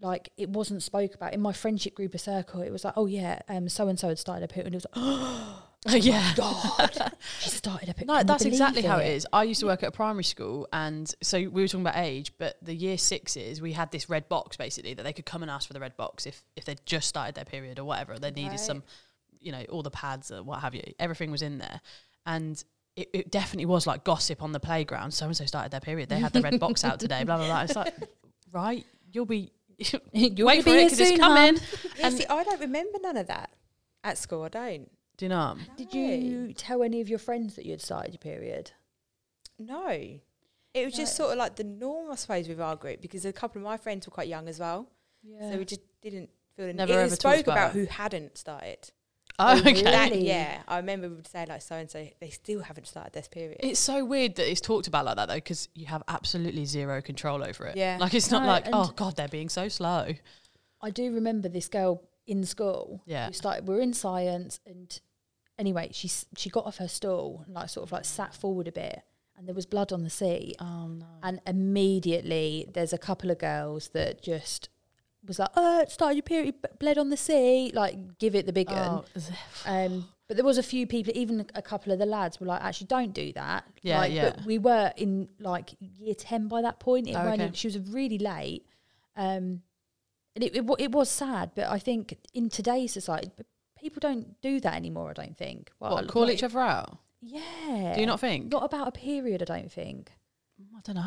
like 0.00 0.30
it 0.36 0.50
wasn't 0.50 0.82
spoke 0.82 1.14
about 1.14 1.32
in 1.34 1.40
my 1.40 1.52
friendship 1.52 1.94
group 1.94 2.14
or 2.14 2.18
circle. 2.18 2.60
It 2.62 2.70
was 2.72 2.84
like, 2.84 2.94
oh 2.96 3.06
yeah, 3.06 3.40
um, 3.48 3.68
so 3.68 3.88
and 3.88 3.98
so 3.98 4.08
had 4.08 4.18
started 4.18 4.44
a 4.44 4.48
period, 4.48 4.66
and 4.66 4.74
it 4.74 4.78
was 4.78 4.86
like, 4.86 4.92
oh 4.96 5.63
yeah. 5.88 6.32
Oh 6.40 6.74
god, 6.78 7.12
she 7.40 7.50
started 7.50 7.88
a 7.90 7.94
period. 7.94 8.06
No, 8.16 8.22
that's 8.22 8.44
exactly 8.44 8.82
believe 8.82 8.90
how 8.90 8.98
it 8.98 9.08
is. 9.10 9.26
I 9.32 9.42
used 9.44 9.60
to 9.60 9.66
work 9.66 9.82
at 9.82 9.88
a 9.88 9.92
primary 9.92 10.24
school, 10.24 10.66
and 10.72 11.12
so 11.22 11.38
we 11.38 11.48
were 11.48 11.68
talking 11.68 11.82
about 11.82 11.96
age, 11.98 12.32
but 12.38 12.56
the 12.62 12.74
year 12.74 12.96
sixes, 12.96 13.60
we 13.60 13.72
had 13.72 13.90
this 13.92 14.08
red 14.08 14.28
box 14.28 14.56
basically 14.56 14.94
that 14.94 15.02
they 15.02 15.12
could 15.12 15.26
come 15.26 15.42
and 15.42 15.50
ask 15.50 15.66
for 15.66 15.74
the 15.74 15.80
red 15.80 15.96
box 15.96 16.24
if 16.26 16.42
if 16.56 16.64
they'd 16.64 16.80
just 16.86 17.08
started 17.08 17.34
their 17.34 17.44
period 17.44 17.78
or 17.78 17.84
whatever. 17.84 18.18
They 18.18 18.30
needed 18.30 18.50
Right. 18.52 18.60
some, 18.60 18.82
you 19.40 19.52
know, 19.52 19.62
all 19.70 19.82
the 19.82 19.90
pads 19.90 20.30
or 20.30 20.42
what 20.42 20.60
have 20.60 20.74
you. 20.74 20.82
Everything 20.98 21.30
was 21.30 21.42
in 21.42 21.58
there, 21.58 21.80
and 22.24 22.62
it, 22.96 23.10
it 23.12 23.30
definitely 23.30 23.66
was 23.66 23.86
like 23.86 24.04
gossip 24.04 24.42
on 24.42 24.52
the 24.52 24.60
playground. 24.60 25.10
So 25.12 25.26
and 25.26 25.36
so 25.36 25.44
started 25.44 25.70
their 25.70 25.80
period. 25.80 26.08
They 26.08 26.18
had 26.20 26.32
the 26.32 26.40
red 26.40 26.58
box 26.60 26.82
out 26.84 26.98
today. 26.98 27.24
Blah 27.24 27.36
blah 27.36 27.46
blah. 27.46 27.62
It's 27.62 27.76
like, 27.76 27.94
right, 28.52 28.86
you'll 29.12 29.26
be. 29.26 29.52
You'll 30.12 30.46
wait 30.46 30.58
be 30.58 30.62
for 30.62 30.70
it 30.70 30.78
here 30.78 30.84
because 30.86 31.00
it's 31.00 31.10
soon, 31.10 31.18
coming. 31.18 31.56
Yeah, 31.98 32.06
And- 32.06 32.16
see, 32.16 32.24
I 32.26 32.44
don't 32.44 32.60
remember 32.60 32.96
none 33.02 33.16
of 33.16 33.26
that 33.26 33.50
at 34.04 34.16
school. 34.16 34.44
I 34.44 34.48
don't. 34.48 34.88
Do 35.16 35.24
you 35.26 35.28
know? 35.28 35.56
Did 35.76 35.94
you 35.94 36.52
tell 36.54 36.82
any 36.82 37.00
of 37.00 37.08
your 37.08 37.18
friends 37.18 37.54
that 37.56 37.64
you 37.64 37.70
had 37.72 37.80
started 37.82 38.12
your 38.14 38.18
period? 38.18 38.72
No. 39.58 39.88
It 40.74 40.84
was 40.84 40.94
just 40.94 41.14
sort 41.16 41.30
of 41.32 41.38
like 41.38 41.54
the 41.54 41.62
norm, 41.64 42.10
I 42.10 42.16
suppose, 42.16 42.48
with 42.48 42.60
our 42.60 42.74
group 42.74 43.00
because 43.00 43.24
a 43.24 43.32
couple 43.32 43.60
of 43.60 43.64
my 43.64 43.76
friends 43.76 44.06
were 44.06 44.10
quite 44.10 44.26
young 44.28 44.48
as 44.48 44.58
well. 44.58 44.88
Yeah. 45.22 45.52
So 45.52 45.58
we 45.58 45.64
just 45.64 45.80
didn't 46.02 46.30
feel 46.56 46.66
the 46.66 46.72
Never 46.72 46.92
it 46.92 46.96
ever 46.96 47.04
was 47.04 47.18
talked 47.18 47.36
spoke 47.38 47.46
about 47.46 47.56
about 47.56 47.76
it. 47.76 47.78
who 47.78 47.86
hadn't 47.86 48.36
started. 48.38 48.90
Oh, 49.38 49.54
Oh, 49.54 49.58
okay. 49.58 49.72
really? 49.72 49.82
That, 49.82 50.16
yeah, 50.20 50.62
I 50.68 50.76
remember 50.78 51.08
we 51.08 51.14
would 51.16 51.26
say 51.26 51.44
like 51.48 51.62
so 51.62 51.76
and 51.76 51.90
so 51.90 52.06
they 52.20 52.30
still 52.30 52.60
haven't 52.62 52.86
started 52.86 53.12
this 53.12 53.26
period. 53.28 53.58
It's 53.60 53.80
so 53.80 54.04
weird 54.04 54.34
that 54.36 54.48
it's 54.50 54.60
talked 54.60 54.86
about 54.88 55.04
like 55.04 55.16
that 55.16 55.28
though, 55.28 55.34
because 55.36 55.68
you 55.74 55.86
have 55.86 56.02
absolutely 56.08 56.64
zero 56.66 57.00
control 57.02 57.42
over 57.44 57.66
it. 57.66 57.76
Yeah. 57.76 57.98
like 58.00 58.14
it's 58.14 58.30
not 58.30 58.42
No, 58.42 58.48
like 58.48 58.66
and- 58.66 58.74
oh 58.74 58.92
god, 58.96 59.16
they're 59.16 59.28
being 59.28 59.48
so 59.48 59.68
slow. 59.68 60.08
I 60.80 60.90
do 60.90 61.12
remember 61.14 61.48
this 61.48 61.68
girl 61.68 62.02
in 62.26 62.44
school. 62.44 63.02
Yeah. 63.06 63.28
We 63.28 63.34
started. 63.34 63.66
We 63.68 63.74
were 63.74 63.80
in 63.80 63.92
science, 63.92 64.60
and 64.66 64.98
anyway, 65.58 65.90
she 65.92 66.10
she 66.36 66.50
got 66.50 66.66
off 66.66 66.78
her 66.78 66.88
stool 66.88 67.42
and 67.46 67.54
like 67.54 67.68
sort 67.68 67.86
of 67.86 67.92
like 67.92 68.04
sat 68.04 68.34
forward 68.34 68.68
a 68.68 68.72
bit, 68.72 69.02
and 69.36 69.46
there 69.46 69.54
was 69.54 69.66
blood 69.66 69.92
on 69.92 70.02
the 70.04 70.10
seat. 70.10 70.56
Oh 70.60 70.88
no. 70.88 71.06
And 71.22 71.40
immediately, 71.46 72.66
there's 72.72 72.92
a 72.92 72.98
couple 72.98 73.30
of 73.30 73.38
girls 73.38 73.88
that 73.90 74.22
just 74.22 74.68
was 75.26 75.38
like, 75.38 75.50
"Oh, 75.56 75.80
it 75.80 75.90
started 75.90 76.16
your 76.16 76.22
period, 76.22 76.54
bled 76.78 76.98
on 76.98 77.10
the 77.10 77.16
seat." 77.16 77.74
Like, 77.74 78.18
give 78.18 78.34
it 78.34 78.46
the 78.46 78.52
big 78.52 78.70
one. 78.70 79.04
Oh, 79.04 79.04
Um, 79.66 80.08
but 80.26 80.36
there 80.38 80.44
was 80.44 80.56
a 80.56 80.62
few 80.62 80.86
people, 80.86 81.12
even 81.14 81.46
a 81.54 81.60
couple 81.60 81.92
of 81.92 81.98
the 81.98 82.06
lads 82.06 82.40
were 82.40 82.46
like, 82.46 82.62
actually, 82.62 82.86
don't 82.86 83.12
do 83.12 83.30
that. 83.34 83.64
Yeah, 83.82 83.98
like, 83.98 84.12
yeah. 84.12 84.30
But 84.30 84.46
we 84.46 84.56
were 84.56 84.90
in 84.96 85.28
like 85.38 85.74
year 85.80 86.14
10 86.14 86.48
by 86.48 86.62
that 86.62 86.80
point. 86.80 87.08
It 87.08 87.14
Oh, 87.14 87.28
okay. 87.28 87.50
she 87.52 87.66
was 87.66 87.78
really 87.78 88.16
late. 88.18 88.64
Um, 89.16 89.60
and 90.34 90.44
it, 90.44 90.56
it, 90.56 90.64
it 90.78 90.92
was 90.92 91.08
sad, 91.10 91.52
but 91.54 91.66
I 91.66 91.78
think 91.78 92.16
in 92.32 92.48
today's 92.48 92.92
society, 92.92 93.30
people 93.78 94.00
don't 94.00 94.40
do 94.40 94.60
that 94.60 94.74
anymore, 94.74 95.10
I 95.10 95.12
don't 95.12 95.36
think. 95.36 95.70
Well, 95.80 95.92
what, 95.94 96.08
call 96.08 96.22
like- 96.24 96.34
each 96.34 96.42
other 96.42 96.58
out? 96.60 96.98
Yeah. 97.26 97.92
Do 97.94 98.00
you 98.00 98.06
not 98.06 98.20
think? 98.20 98.50
Not 98.52 98.64
about 98.64 98.88
a 98.88 98.92
period, 98.92 99.40
I 99.42 99.46
don't 99.46 99.72
think. 99.72 100.10
I 100.76 100.80
don't 100.84 100.96
know. 100.96 101.02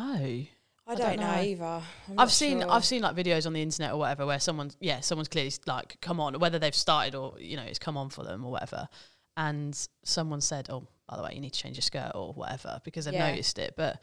I, 0.89 0.95
don't 0.95 0.97
don't, 0.99 1.19
know. 1.19 1.35
know. 1.35 1.41
either. 1.41 1.81
I'm 2.09 2.17
I've 2.19 2.31
seen 2.31 2.61
sure. 2.61 2.71
I've 2.71 2.85
seen 2.85 3.01
like 3.01 3.15
videos 3.15 3.45
on 3.45 3.53
the 3.53 3.61
internet 3.61 3.91
or 3.91 3.97
whatever 3.97 4.25
where 4.25 4.39
someone's 4.39 4.77
yeah 4.79 5.01
someone's 5.01 5.27
clearly 5.27 5.51
like 5.65 5.97
come 6.01 6.21
on 6.21 6.39
whether 6.39 6.59
they've 6.59 6.73
started 6.73 7.13
or 7.13 7.33
you 7.39 7.57
know 7.57 7.63
it's 7.63 7.77
come 7.77 7.97
on 7.97 8.09
for 8.09 8.23
them 8.23 8.45
or 8.45 8.51
whatever, 8.51 8.87
and 9.35 9.77
someone 10.05 10.39
said 10.39 10.67
oh 10.69 10.87
by 11.09 11.17
the 11.17 11.23
way 11.23 11.31
you 11.33 11.41
need 11.41 11.51
to 11.53 11.59
change 11.59 11.75
your 11.75 11.81
skirt 11.81 12.13
or 12.15 12.31
whatever 12.33 12.79
because 12.85 13.03
they've 13.05 13.13
Yeah. 13.13 13.29
noticed 13.31 13.59
it, 13.59 13.73
but 13.75 14.01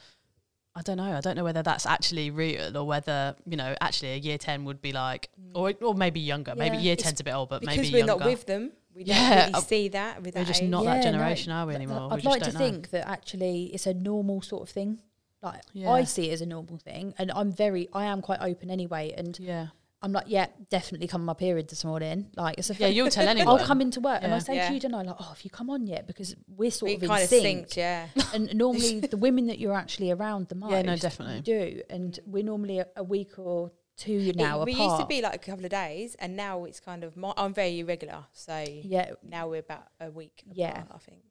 I 0.76 0.82
don't 0.82 0.96
know 0.96 1.12
I 1.16 1.20
don't 1.20 1.36
know 1.36 1.44
whether 1.44 1.62
that's 1.62 1.86
actually 1.86 2.30
real 2.30 2.76
or 2.76 2.84
whether 2.84 3.36
you 3.46 3.56
know 3.56 3.74
actually 3.80 4.12
a 4.12 4.16
year 4.16 4.38
ten 4.38 4.64
would 4.64 4.82
be 4.82 4.92
like 4.92 5.28
or 5.54 5.72
or 5.80 5.94
maybe 5.94 6.20
younger 6.20 6.54
maybe 6.56 6.76
Yeah. 6.76 6.82
year 6.82 6.96
Mm. 6.96 6.98
It's 6.98 7.02
ten's 7.04 7.20
a 7.20 7.24
bit 7.24 7.32
old 7.34 7.48
but 7.48 7.60
because 7.60 7.76
maybe 7.76 7.92
we're 7.92 7.98
younger. 8.06 8.24
not 8.24 8.24
with 8.28 8.46
them. 8.46 8.72
We 8.94 9.04
don't 9.04 9.16
Yeah, 9.16 9.40
really 9.42 9.54
uh, 9.54 9.60
see 9.60 9.88
that 9.88 10.22
with 10.22 10.34
we're 10.34 10.40
that 10.42 10.46
just 10.46 10.62
age. 10.62 10.70
not 10.70 10.84
that 10.84 10.90
Yeah, 10.90 11.10
no, 11.10 11.18
generation 11.18 11.52
are 11.52 11.66
we 11.66 11.74
anymore? 11.74 12.08
We 12.08 12.14
I'd 12.16 12.22
just 12.22 12.26
like 12.26 12.42
to 12.44 12.52
know. 12.52 12.58
think 12.58 12.90
that 12.90 13.08
actually 13.08 13.64
it's 13.74 13.86
a 13.86 13.94
normal 13.94 14.40
sort 14.42 14.62
of 14.62 14.68
thing. 14.70 15.00
Like. 15.42 15.62
I 15.86 16.04
see 16.04 16.30
it 16.30 16.32
as 16.32 16.40
a 16.40 16.46
normal 16.46 16.78
thing, 16.78 17.12
and 17.18 17.30
I'm 17.32 17.52
very, 17.52 17.88
I 17.92 18.04
am 18.06 18.22
quite 18.22 18.40
open 18.40 18.70
anyway. 18.70 19.12
And 19.16 19.38
yeah 19.38 19.66
I'm 20.04 20.12
like, 20.12 20.26
yeah, 20.28 20.46
definitely 20.70 21.06
come 21.08 21.22
on 21.22 21.26
my 21.26 21.34
period 21.34 21.68
this 21.68 21.84
morning. 21.84 22.26
Like 22.36 22.56
it's 22.58 22.70
a 22.70 22.74
yeah 22.74 22.88
you'll 22.88 23.08
tell 23.18 23.26
anyone 23.26 23.48
I'll 23.60 23.66
come 23.66 23.80
into 23.80 24.00
work 24.00 24.20
and 24.22 24.32
I 24.32 24.36
Yeah. 24.36 24.42
say 24.48 24.56
Yeah. 24.56 24.68
to 24.68 24.74
you, 24.74 24.80
don't 24.80 24.94
I? 24.94 25.02
Like, 25.02 25.16
oh, 25.18 25.24
have 25.24 25.42
you 25.42 25.50
come 25.50 25.70
on 25.70 25.86
yet? 25.86 26.06
Because 26.06 26.36
we're 26.46 26.70
sort 26.70 26.90
we 26.90 26.96
of 26.96 27.02
in 27.04 27.08
kind 27.08 27.22
of 27.24 27.28
sync. 27.30 27.68
synced, 27.68 27.76
yeah. 27.76 28.08
and 28.34 28.54
normally 28.54 29.00
the 29.00 29.16
women 29.16 29.46
that 29.46 29.58
you're 29.58 29.74
actually 29.74 30.10
around 30.10 30.48
the 30.48 30.54
most, 30.56 30.70
Yeah, 30.76 30.82
no, 30.82 30.96
definitely. 30.96 31.40
do. 31.40 31.82
And 31.90 32.18
we're 32.26 32.44
normally 32.44 32.78
a, 32.80 32.86
a 32.96 33.02
week 33.04 33.38
or 33.38 33.72
two 33.96 34.32
now 34.34 34.60
It- 34.62 34.66
we 34.66 34.72
apart. 34.74 34.90
used 34.90 35.00
to 35.02 35.06
be 35.06 35.22
like 35.22 35.36
a 35.36 35.38
couple 35.50 35.64
of 35.64 35.70
days, 35.70 36.14
and 36.16 36.36
now 36.36 36.64
it's 36.64 36.80
kind 36.80 37.02
of. 37.04 37.16
Mo- 37.16 37.34
I'm 37.36 37.54
very 37.54 37.78
irregular, 37.80 38.24
so 38.32 38.64
yeah, 38.68 39.12
now 39.22 39.48
we're 39.48 39.60
about 39.60 39.86
a 40.00 40.10
week. 40.10 40.42
Yeah. 40.52 40.70
apart, 40.82 40.88
I 40.96 40.98
think 40.98 41.22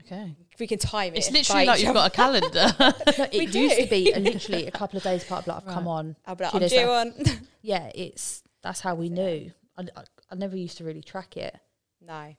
okay 0.00 0.36
we 0.58 0.66
can 0.66 0.78
time 0.78 1.14
it. 1.14 1.18
it's 1.18 1.30
literally 1.30 1.66
like 1.66 1.82
you've 1.82 1.94
got 1.94 2.06
a 2.06 2.14
calendar 2.14 2.50
no, 2.80 2.92
it 3.24 3.32
We 3.32 3.46
used 3.46 3.76
do. 3.76 3.82
to 3.84 3.88
be 3.90 4.12
a, 4.12 4.18
literally 4.18 4.66
a 4.66 4.70
couple 4.70 4.96
of 4.98 5.02
days 5.02 5.22
apart. 5.24 5.46
Like, 5.46 5.58
I've 5.58 5.66
come 5.66 5.84
Right. 5.86 5.90
on. 5.92 6.16
I'll 6.26 6.34
be 6.36 6.44
like, 6.44 6.54
I'm 6.54 6.66
due 6.68 6.88
on. 6.90 7.14
Yeah, 7.62 7.90
it's 7.94 8.42
that's 8.62 8.80
how 8.80 8.94
we 8.94 9.08
knew. 9.08 9.50
I, 9.76 9.82
I, 9.96 10.02
I 10.30 10.34
never 10.36 10.56
used 10.56 10.78
to 10.78 10.84
really 10.84 11.02
track 11.02 11.36
it. 11.36 11.56
no, 12.00 12.34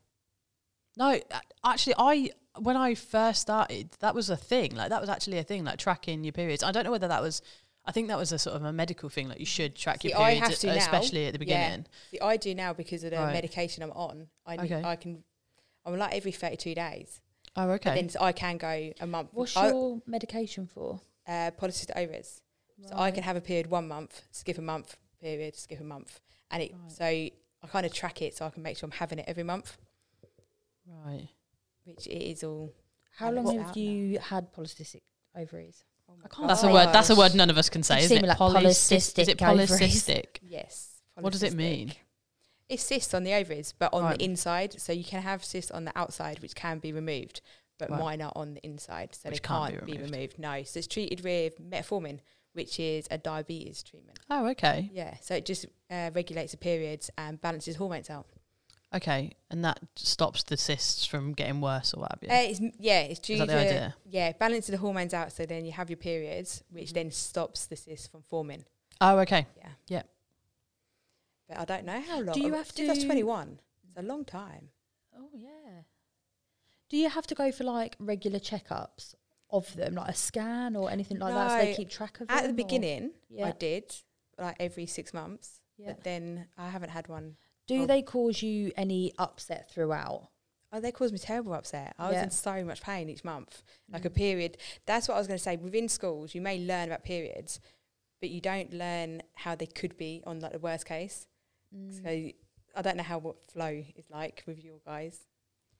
No, 0.97 1.19
actually, 1.65 1.95
I 1.97 2.31
when 2.59 2.75
I 2.77 2.95
first 2.95 3.41
started, 3.41 3.89
that 3.99 4.15
was 4.15 4.29
a 4.29 4.37
thing. 4.37 4.75
Like 4.75 4.89
that 4.89 5.01
was 5.01 5.09
actually 5.09 5.37
a 5.39 5.43
thing, 5.43 5.63
like 5.65 5.77
tracking 5.77 6.23
your 6.23 6.31
periods. 6.33 6.63
I 6.63 6.71
don't 6.71 6.83
know 6.85 6.91
whether 6.91 7.07
that 7.09 7.21
was. 7.21 7.41
I 7.85 7.91
think 7.91 8.07
that 8.09 8.17
was 8.17 8.31
a 8.31 8.39
sort 8.39 8.55
of 8.55 8.63
a 8.65 8.73
medical 8.73 9.09
thing. 9.09 9.29
Like 9.29 9.39
you 9.39 9.45
should 9.45 9.75
track 9.75 10.01
See, 10.01 10.09
your 10.09 10.17
I 10.17 10.33
periods, 10.35 10.47
have 10.49 10.59
to 10.59 10.67
now. 10.67 10.75
especially 10.75 11.27
at 11.27 11.33
the 11.33 11.39
Yeah. 11.45 11.59
beginning. 11.69 11.85
See, 12.11 12.19
I 12.19 12.37
do 12.37 12.55
now 12.55 12.73
because 12.73 13.03
of 13.03 13.11
the 13.11 13.17
Right. 13.17 13.33
medication 13.33 13.83
I'm 13.83 13.91
on. 13.91 14.27
I 14.45 14.55
Okay. 14.57 14.81
I 14.83 14.95
can. 14.95 15.23
I'm 15.85 15.97
like 15.97 16.13
every 16.15 16.31
32 16.31 16.73
days. 16.75 17.21
Oh, 17.57 17.65
But 17.67 17.85
okay. 17.85 17.95
then 18.01 18.09
I 18.21 18.31
can 18.31 18.57
go 18.57 18.93
a 19.01 19.07
month. 19.07 19.29
What's 19.33 19.57
I- 19.57 19.69
your 19.69 20.01
medication 20.05 20.67
for? 20.67 21.01
uh, 21.27 21.51
polycystic 21.59 21.91
ovaries. 21.97 22.41
So 22.87 22.95
I 22.95 23.09
can 23.11 23.23
have 23.23 23.35
a 23.35 23.41
period 23.41 23.67
one 23.71 23.87
month, 23.87 24.21
skip 24.31 24.57
a 24.59 24.61
month, 24.61 24.95
period, 25.19 25.55
skip 25.55 25.79
a 25.81 25.83
month, 25.83 26.19
and 26.51 26.61
it. 26.63 26.71
Right. 26.73 26.91
So 26.91 27.05
I 27.05 27.67
kind 27.69 27.85
of 27.85 27.91
track 27.93 28.21
it 28.21 28.37
so 28.37 28.45
I 28.45 28.49
can 28.51 28.61
make 28.63 28.77
sure 28.77 28.85
I'm 28.87 28.91
having 28.91 29.17
it 29.19 29.25
every 29.27 29.41
month, 29.43 29.77
right. 31.05 31.27
which 31.85 32.05
it 32.07 32.11
is 32.31 32.43
all. 32.43 32.73
How 33.17 33.31
long 33.31 33.45
it's 33.47 33.53
have 33.57 33.69
out 33.71 33.75
now. 33.75 33.81
you 33.81 34.19
had 34.19 34.53
polycystic 34.53 35.01
ovaries? 35.35 35.83
Oh 36.09 36.13
I 36.23 36.27
can't 36.27 36.47
That's 36.47 36.63
a 36.63 36.71
word. 36.71 36.93
That's 36.93 37.09
a 37.09 37.15
word 37.15 37.33
none 37.35 37.49
of 37.49 37.57
us 37.57 37.67
can 37.69 37.83
say, 37.83 37.95
Just 37.95 38.11
isn't 38.11 38.23
it? 38.23 38.27
like 38.27 38.37
Polycystic. 38.37 39.19
Is 39.19 39.27
it 39.27 39.37
polycystic 39.39 39.63
ovaries. 39.63 39.69
polycystic? 40.05 40.25
Yes. 40.43 40.91
What 41.19 41.33
does 41.33 41.43
it 41.43 41.53
mean? 41.53 41.93
It's 42.69 42.83
cysts 42.83 43.13
on 43.13 43.23
the 43.23 43.33
ovaries, 43.33 43.73
but 43.77 43.93
on 43.93 44.03
Right. 44.03 44.17
the 44.19 44.25
inside. 44.25 44.79
So 44.81 44.91
you 44.93 45.03
can 45.03 45.21
have 45.21 45.43
cysts 45.43 45.71
on 45.71 45.85
the 45.85 45.97
outside, 45.97 46.39
which 46.39 46.55
can 46.55 46.79
be 46.79 46.91
removed, 46.91 47.41
but 47.77 47.89
Right. 47.89 47.99
mine 47.99 48.21
are 48.21 48.33
on 48.35 48.55
the 48.55 48.65
inside, 48.65 49.15
so 49.15 49.29
Which 49.29 49.41
they 49.41 49.47
can't 49.47 49.71
can't, 49.73 49.85
be 49.85 49.93
be, 49.93 49.97
removed. 49.99 50.13
removed. 50.13 50.39
No, 50.39 50.63
so 50.63 50.79
it's 50.79 50.87
treated 50.87 51.21
with 51.23 51.59
metformin, 51.61 52.19
which 52.53 52.79
is 52.79 53.07
a 53.09 53.17
diabetes 53.17 53.83
treatment. 53.83 54.19
Oh, 54.29 54.47
okay. 54.47 54.89
Yeah, 54.91 55.15
so 55.21 55.35
it 55.35 55.45
just 55.45 55.65
uh, 55.89 56.11
regulates 56.13 56.51
the 56.51 56.57
periods 56.57 57.09
and 57.17 57.39
balances 57.39 57.77
hormones 57.77 58.09
out. 58.09 58.27
Okay, 58.95 59.33
and 59.51 59.63
that 59.65 59.79
stops 59.97 60.43
the 60.43 60.55
cysts 60.57 61.05
from 61.05 61.33
getting 61.33 61.59
worse 61.61 61.93
or 61.93 61.99
what 62.01 62.11
have 62.13 62.23
you. 62.23 62.29
Uh, 62.29 62.49
it's, 62.49 62.61
yeah, 62.79 63.01
it's 63.01 63.19
due 63.19 63.37
that 63.37 63.45
to 63.47 63.51
the 63.51 63.57
idea? 63.59 63.95
yeah 64.05 64.31
balances 64.31 64.71
the 64.71 64.77
hormones 64.77 65.13
out, 65.13 65.31
so 65.33 65.45
then 65.45 65.65
you 65.65 65.73
have 65.73 65.89
your 65.89 65.97
periods, 65.97 66.63
which 66.69 66.93
then 66.93 67.11
stops 67.11 67.65
the 67.65 67.75
cysts 67.75 68.07
from 68.07 68.21
forming. 68.23 68.63
oh, 69.01 69.19
okay. 69.19 69.45
Yeah, 69.57 69.69
Yeah. 69.87 70.03
But 71.47 71.59
I 71.59 71.65
don't 71.65 71.85
know 71.85 72.01
how 72.01 72.19
long. 72.21 72.33
Do 72.33 72.41
you 72.41 72.53
have 72.53 72.73
to? 72.75 72.87
Was 72.87 73.03
twenty 73.03 73.23
one? 73.23 73.59
It's 73.87 73.95
a 73.97 74.01
long 74.01 74.25
time. 74.25 74.69
Oh 75.17 75.29
yeah. 75.33 75.81
Do 76.89 76.97
you 76.97 77.09
have 77.09 77.27
to 77.27 77.35
go 77.35 77.51
for 77.51 77.63
like 77.63 77.95
regular 77.99 78.39
checkups 78.39 79.13
of 79.49 79.73
them, 79.75 79.95
like 79.95 80.09
a 80.09 80.13
scan 80.13 80.75
or 80.75 80.89
anything 80.91 81.19
like 81.19 81.33
that, 81.33 81.51
so 81.59 81.65
they 81.65 81.73
keep 81.73 81.89
track 81.89 82.19
of 82.19 82.29
At 82.29 82.47
the 82.47 82.53
beginning, 82.53 83.11
Yeah. 83.29 83.47
I 83.47 83.51
did 83.51 83.93
like 84.37 84.55
every 84.59 84.85
six 84.85 85.13
months, 85.13 85.61
Yeah. 85.77 85.87
but 85.87 86.03
then 86.03 86.47
I 86.57 86.69
haven't 86.69 86.89
had 86.89 87.07
one. 87.07 87.37
Do 87.65 87.85
they 87.85 88.01
cause 88.01 88.41
you 88.41 88.71
any 88.77 89.13
upset 89.17 89.69
throughout? 89.69 90.29
Oh, 90.71 90.79
they 90.81 90.91
caused 90.91 91.13
me 91.13 91.19
terrible 91.19 91.53
upset. 91.53 91.95
I 91.97 92.09
was 92.11 92.21
in 92.21 92.29
so 92.29 92.63
much 92.63 92.81
pain 92.81 93.09
each 93.09 93.23
month, 93.23 93.63
like 93.91 94.03
Mm. 94.03 94.07
a 94.07 94.09
period. 94.09 94.57
That's 94.85 95.07
what 95.07 95.15
I 95.15 95.17
was 95.17 95.27
going 95.27 95.37
to 95.37 95.43
say. 95.43 95.55
Within 95.55 95.87
schools, 95.89 96.35
you 96.35 96.41
may 96.41 96.59
learn 96.59 96.87
about 96.89 97.03
periods, 97.03 97.59
but 98.19 98.29
you 98.29 98.41
don't 98.41 98.73
learn 98.73 99.23
how 99.35 99.55
they 99.55 99.65
could 99.65 99.97
be 99.97 100.21
on 100.25 100.39
like 100.41 100.51
the 100.53 100.59
worst 100.59 100.85
case. 100.85 101.25
Mm. 101.75 102.03
So 102.03 102.09
I 102.75 102.81
don't 102.81 102.97
know 102.97 103.03
how 103.03 103.17
what 103.17 103.35
flow 103.51 103.83
is 103.95 104.05
like 104.09 104.43
with 104.45 104.63
your 104.63 104.79
guys. 104.85 105.19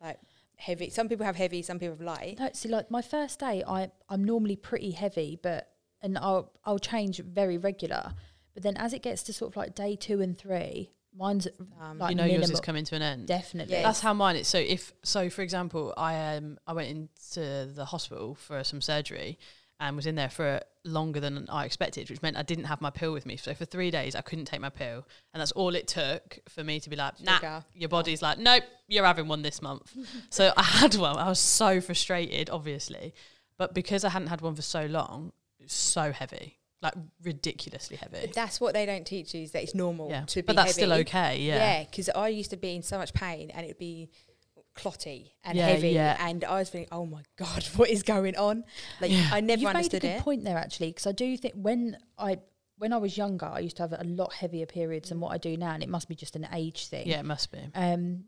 Like 0.01 0.20
heavy. 0.58 0.89
Some 0.89 1.10
people 1.10 1.25
have 1.25 1.36
heavy. 1.36 1.62
Some 1.62 1.79
people 1.79 1.96
have 1.96 2.01
light. 2.01 2.38
No, 2.39 2.50
see, 2.53 2.70
like 2.70 2.89
my 2.91 3.01
first 3.01 3.39
day, 3.39 3.63
I 3.67 3.91
I'm 4.10 4.24
normally 4.24 4.56
pretty 4.56 4.91
heavy, 4.91 5.39
but 5.41 5.72
and 6.01 6.17
I'll 6.17 6.51
I'll 6.65 6.79
change 6.79 7.20
very 7.20 7.58
regular. 7.58 8.13
But 8.53 8.63
then 8.63 8.77
as 8.77 8.94
it 8.94 9.01
gets 9.01 9.24
to 9.24 9.34
sort 9.34 9.51
of 9.53 9.58
like 9.58 9.75
day 9.75 9.96
two 9.96 10.22
and 10.22 10.38
three, 10.38 10.91
mine's 11.15 11.48
Um, 11.79 12.00
like 12.00 12.12
you 12.12 12.15
know 12.15 12.25
yours 12.25 12.50
is 12.50 12.60
coming 12.60 12.86
to 12.86 12.96
an 12.96 13.01
end. 13.01 13.27
definitely. 13.27 13.75
Yeah. 13.75 13.84
That's 13.84 14.00
how 14.01 14.13
mine 14.13 14.36
is. 14.36 14.48
So 14.48 14.58
if 14.58 14.94
so, 15.03 15.29
for 15.29 15.41
example, 15.41 15.94
I 15.98 16.36
um 16.36 16.58
I 16.67 16.74
went 16.74 16.89
into 16.89 17.72
the 17.74 17.86
hospital 17.86 18.36
for 18.36 18.63
some 18.63 18.82
surgery 18.82 19.38
and 19.79 19.96
was 19.96 20.06
in 20.08 20.15
there 20.15 20.29
for 20.29 20.62
longer 20.84 21.19
than 21.19 21.48
I 21.50 21.65
expected, 21.65 22.10
which 22.10 22.22
meant 22.22 22.38
I 22.38 22.43
didn't 22.43 22.65
have 22.65 22.81
my 22.81 22.89
pill 22.89 23.13
with 23.13 23.25
me. 23.25 23.38
So 23.38 23.53
for 23.53 23.65
three 23.65 23.91
days, 23.91 24.15
I 24.15 24.22
couldn't 24.22 24.46
take 24.46 24.62
my 24.62 24.69
pill, 24.69 25.05
and 25.34 25.41
that's 25.41 25.51
all 25.53 25.75
it 25.75 25.88
took 25.88 26.39
for 26.50 26.63
me 26.63 26.79
to 26.79 26.89
be 26.89 26.96
like, 26.96 27.22
nah. 27.22 27.36
Sugar. 27.36 27.65
Your 27.74 27.89
body's 27.89 28.22
like, 28.22 28.39
nope, 28.39 28.63
you're 28.88 29.05
having 29.05 29.27
one 29.27 29.41
this 29.41 29.62
month. 29.62 29.96
so 30.29 30.53
I 30.55 30.63
had 30.63 30.96
one. 30.96 31.17
I 31.17 31.29
was 31.29 31.39
so 31.39 31.81
frustrated, 31.81 32.50
obviously, 32.50 33.13
but 33.57 33.74
because 33.74 34.03
I 34.03 34.10
hadn't 34.10 34.29
had 34.29 34.41
one 34.41 34.55
for 34.55 34.62
so 34.62 34.86
long, 34.86 35.31
it 35.60 35.63
was 35.63 35.74
so 35.74 36.12
heavy, 36.12 36.57
like 36.81 36.93
ridiculously 37.24 37.98
heavy. 37.98 38.19
But 38.22 38.34
that's 38.34 38.62
what 38.62 38.74
they 38.74 38.86
don't 38.86 39.05
teach 39.05 39.34
you 39.34 39.43
is 39.43 39.51
that 39.51 39.63
it's 39.63 39.75
normal 39.75 40.10
Yeah, 40.10 40.25
to 40.25 40.41
be 40.41 40.46
but 40.48 40.55
that's 40.55 40.74
still 40.74 40.93
okay. 40.93 41.39
Yeah. 41.39 41.55
Yeah, 41.55 41.84
because 41.84 42.10
I 42.10 42.29
used 42.29 42.51
to 42.51 42.57
be 42.57 42.75
in 42.75 42.84
so 42.84 42.98
much 42.98 43.13
pain 43.13 43.50
and 43.51 43.65
it'd 43.65 43.79
be 43.79 44.10
clotty 44.77 45.34
and 45.43 45.57
Yeah, 45.57 45.67
heavy, 45.67 45.89
yeah. 45.89 46.15
and 46.19 46.43
I 46.46 46.60
was 46.60 46.69
thinking, 46.69 46.89
oh 46.91 47.05
my 47.05 47.24
god, 47.38 47.63
what 47.75 47.89
is 47.89 48.03
going 48.03 48.36
on? 48.38 48.63
Like 49.01 49.12
Yeah. 49.12 49.29
I 49.31 49.41
never 49.41 49.62
You've 49.63 49.74
made 49.74 49.86
a 49.88 49.89
good 49.89 50.03
it. 50.05 50.22
point 50.22 50.43
there 50.43 50.57
actually, 50.57 50.89
because 50.91 51.07
I 51.07 51.12
do 51.12 51.36
think 51.38 51.55
when 51.55 51.98
I 52.17 52.39
when 52.79 52.93
I 52.93 52.98
was 52.98 53.17
younger, 53.17 53.48
I 53.48 53.60
used 53.60 53.77
to 53.77 53.84
have 53.84 53.93
a 53.93 54.03
lot 54.03 54.34
heavier 54.34 54.67
periods 54.67 55.10
than 55.10 55.19
what 55.19 55.31
I 55.34 55.38
do 55.39 55.57
now, 55.57 55.72
and 55.72 55.81
it 55.81 55.89
must 55.89 56.07
be 56.07 56.15
just 56.15 56.36
an 56.36 56.48
age 56.53 56.88
thing. 56.88 57.07
Yeah, 57.07 57.19
it 57.19 57.25
must 57.25 57.51
be. 57.51 57.57
Um, 57.74 58.25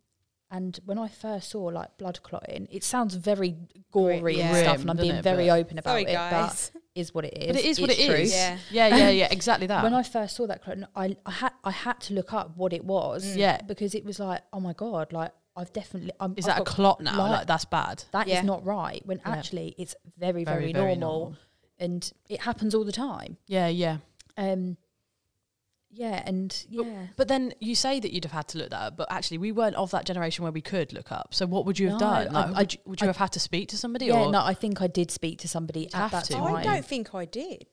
and 0.51 0.79
when 0.85 0.97
I 0.97 1.07
first 1.07 1.51
saw 1.51 1.65
like 1.65 1.95
blood 1.99 2.23
clotting, 2.23 2.67
it 2.71 2.83
sounds 2.83 3.13
very 3.13 3.55
gory 3.91 4.19
Grim, 4.19 4.39
and 4.39 4.49
yeah. 4.55 4.63
stuff, 4.63 4.81
and 4.81 4.89
I'm 4.89 4.95
Grim, 4.95 5.05
being 5.09 5.15
it? 5.19 5.23
very 5.23 5.51
open 5.51 5.77
about 5.77 5.91
Sorry, 5.91 6.01
it, 6.05 6.13
guys. 6.13 6.71
but 6.73 6.81
is 6.95 7.13
what 7.13 7.25
it 7.25 7.37
is. 7.37 7.47
But 7.47 7.55
it 7.57 7.65
is 7.65 7.79
what 7.79 7.91
It's 7.91 7.99
it 7.99 8.09
is. 8.09 8.31
true. 8.31 8.39
Yeah. 8.39 8.57
Yeah, 8.71 8.97
yeah, 8.97 9.09
yeah, 9.11 9.27
exactly 9.31 9.67
that. 9.67 9.83
When 9.83 9.93
I 9.93 10.01
first 10.01 10.35
saw 10.35 10.47
that 10.47 10.63
clotting, 10.63 10.85
I, 10.95 11.15
I 11.27 11.31
had 11.31 11.51
I 11.63 11.69
had 11.69 11.99
to 12.01 12.15
look 12.15 12.33
up 12.33 12.57
what 12.57 12.73
it 12.73 12.83
was, 12.83 13.23
Mm. 13.23 13.37
Yeah. 13.37 13.61
because 13.61 13.93
it 13.93 14.03
was 14.03 14.19
like, 14.19 14.41
oh 14.51 14.59
my 14.59 14.73
god, 14.73 15.13
like 15.13 15.31
I've 15.59 15.73
definitely. 15.73 16.11
I'm, 16.19 16.33
is 16.37 16.45
I've 16.47 16.55
that 16.55 16.61
a 16.61 16.63
got- 16.63 16.73
clot 16.75 17.01
now? 17.01 17.17
like- 17.19 17.31
Like, 17.31 17.47
that's 17.47 17.65
bad. 17.65 18.03
That 18.11 18.27
is 18.27 18.33
Yeah. 18.33 18.41
not 18.41 18.65
right. 18.65 19.05
When 19.05 19.17
Yeah. 19.19 19.31
actually 19.33 19.75
it's 19.77 19.95
very, 20.17 20.43
Very, 20.43 20.71
very, 20.71 20.73
very 20.73 20.95
normal, 20.95 21.19
normal. 21.19 21.37
and 21.79 22.11
it 22.29 22.41
happens 22.41 22.73
all 22.73 22.83
the 22.85 22.91
time. 22.91 23.37
Yeah, 23.47 23.67
yeah. 23.67 23.97
Um, 24.37 24.77
yeah, 25.91 26.21
and 26.25 26.65
yeah. 26.69 27.07
But 27.17 27.27
then 27.27 27.51
you 27.59 27.73
say 27.73 27.99
that 27.99 28.13
you'd 28.13 28.23
have 28.23 28.31
had 28.31 28.47
to 28.49 28.59
look 28.59 28.69
that 28.69 28.79
up, 28.79 28.97
but 28.97 29.11
actually 29.11 29.39
we 29.39 29.51
weren't 29.51 29.75
of 29.75 29.89
that 29.91 30.05
generation 30.05 30.43
where 30.43 30.51
we 30.51 30.61
could 30.61 30.93
look 30.93 31.11
up. 31.11 31.33
So 31.33 31.47
what 31.47 31.65
would 31.65 31.79
you 31.79 31.89
have 31.89 31.99
No, 31.99 32.05
done? 32.25 32.31
Like, 32.33 32.45
I- 32.45 32.59
would 32.59 32.73
you, 32.73 32.79
would 32.85 33.01
you 33.01 33.05
I- 33.05 33.09
have 33.09 33.17
had 33.17 33.31
to 33.33 33.39
speak 33.39 33.69
to 33.69 33.77
somebody, 33.77 34.05
Yeah, 34.05 34.21
or 34.27 34.31
no, 34.31 34.39
I 34.41 34.53
think 34.53 34.81
I 34.81 34.87
did 34.87 35.09
speak 35.09 35.39
to 35.39 35.47
somebody 35.47 35.81
You'd 35.81 35.95
at 35.95 36.11
that 36.11 36.25
to. 36.25 36.33
time. 36.33 36.55
I 36.55 36.63
don't 36.63 36.85
think 36.85 37.13
I 37.15 37.25
did. 37.25 37.65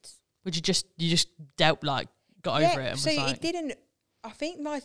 would 0.44 0.56
you 0.56 0.62
just 0.62 0.86
you 0.96 1.10
just 1.10 1.28
dealt 1.56 1.82
like 1.84 2.08
got 2.42 2.62
yeah, 2.62 2.70
over 2.72 2.80
it 2.80 2.90
and 2.92 2.98
so 3.00 3.10
was 3.10 3.18
like 3.18 3.36
it 3.36 3.42
didn't. 3.42 3.74
I 4.24 4.30
think 4.30 4.60
my 4.60 4.80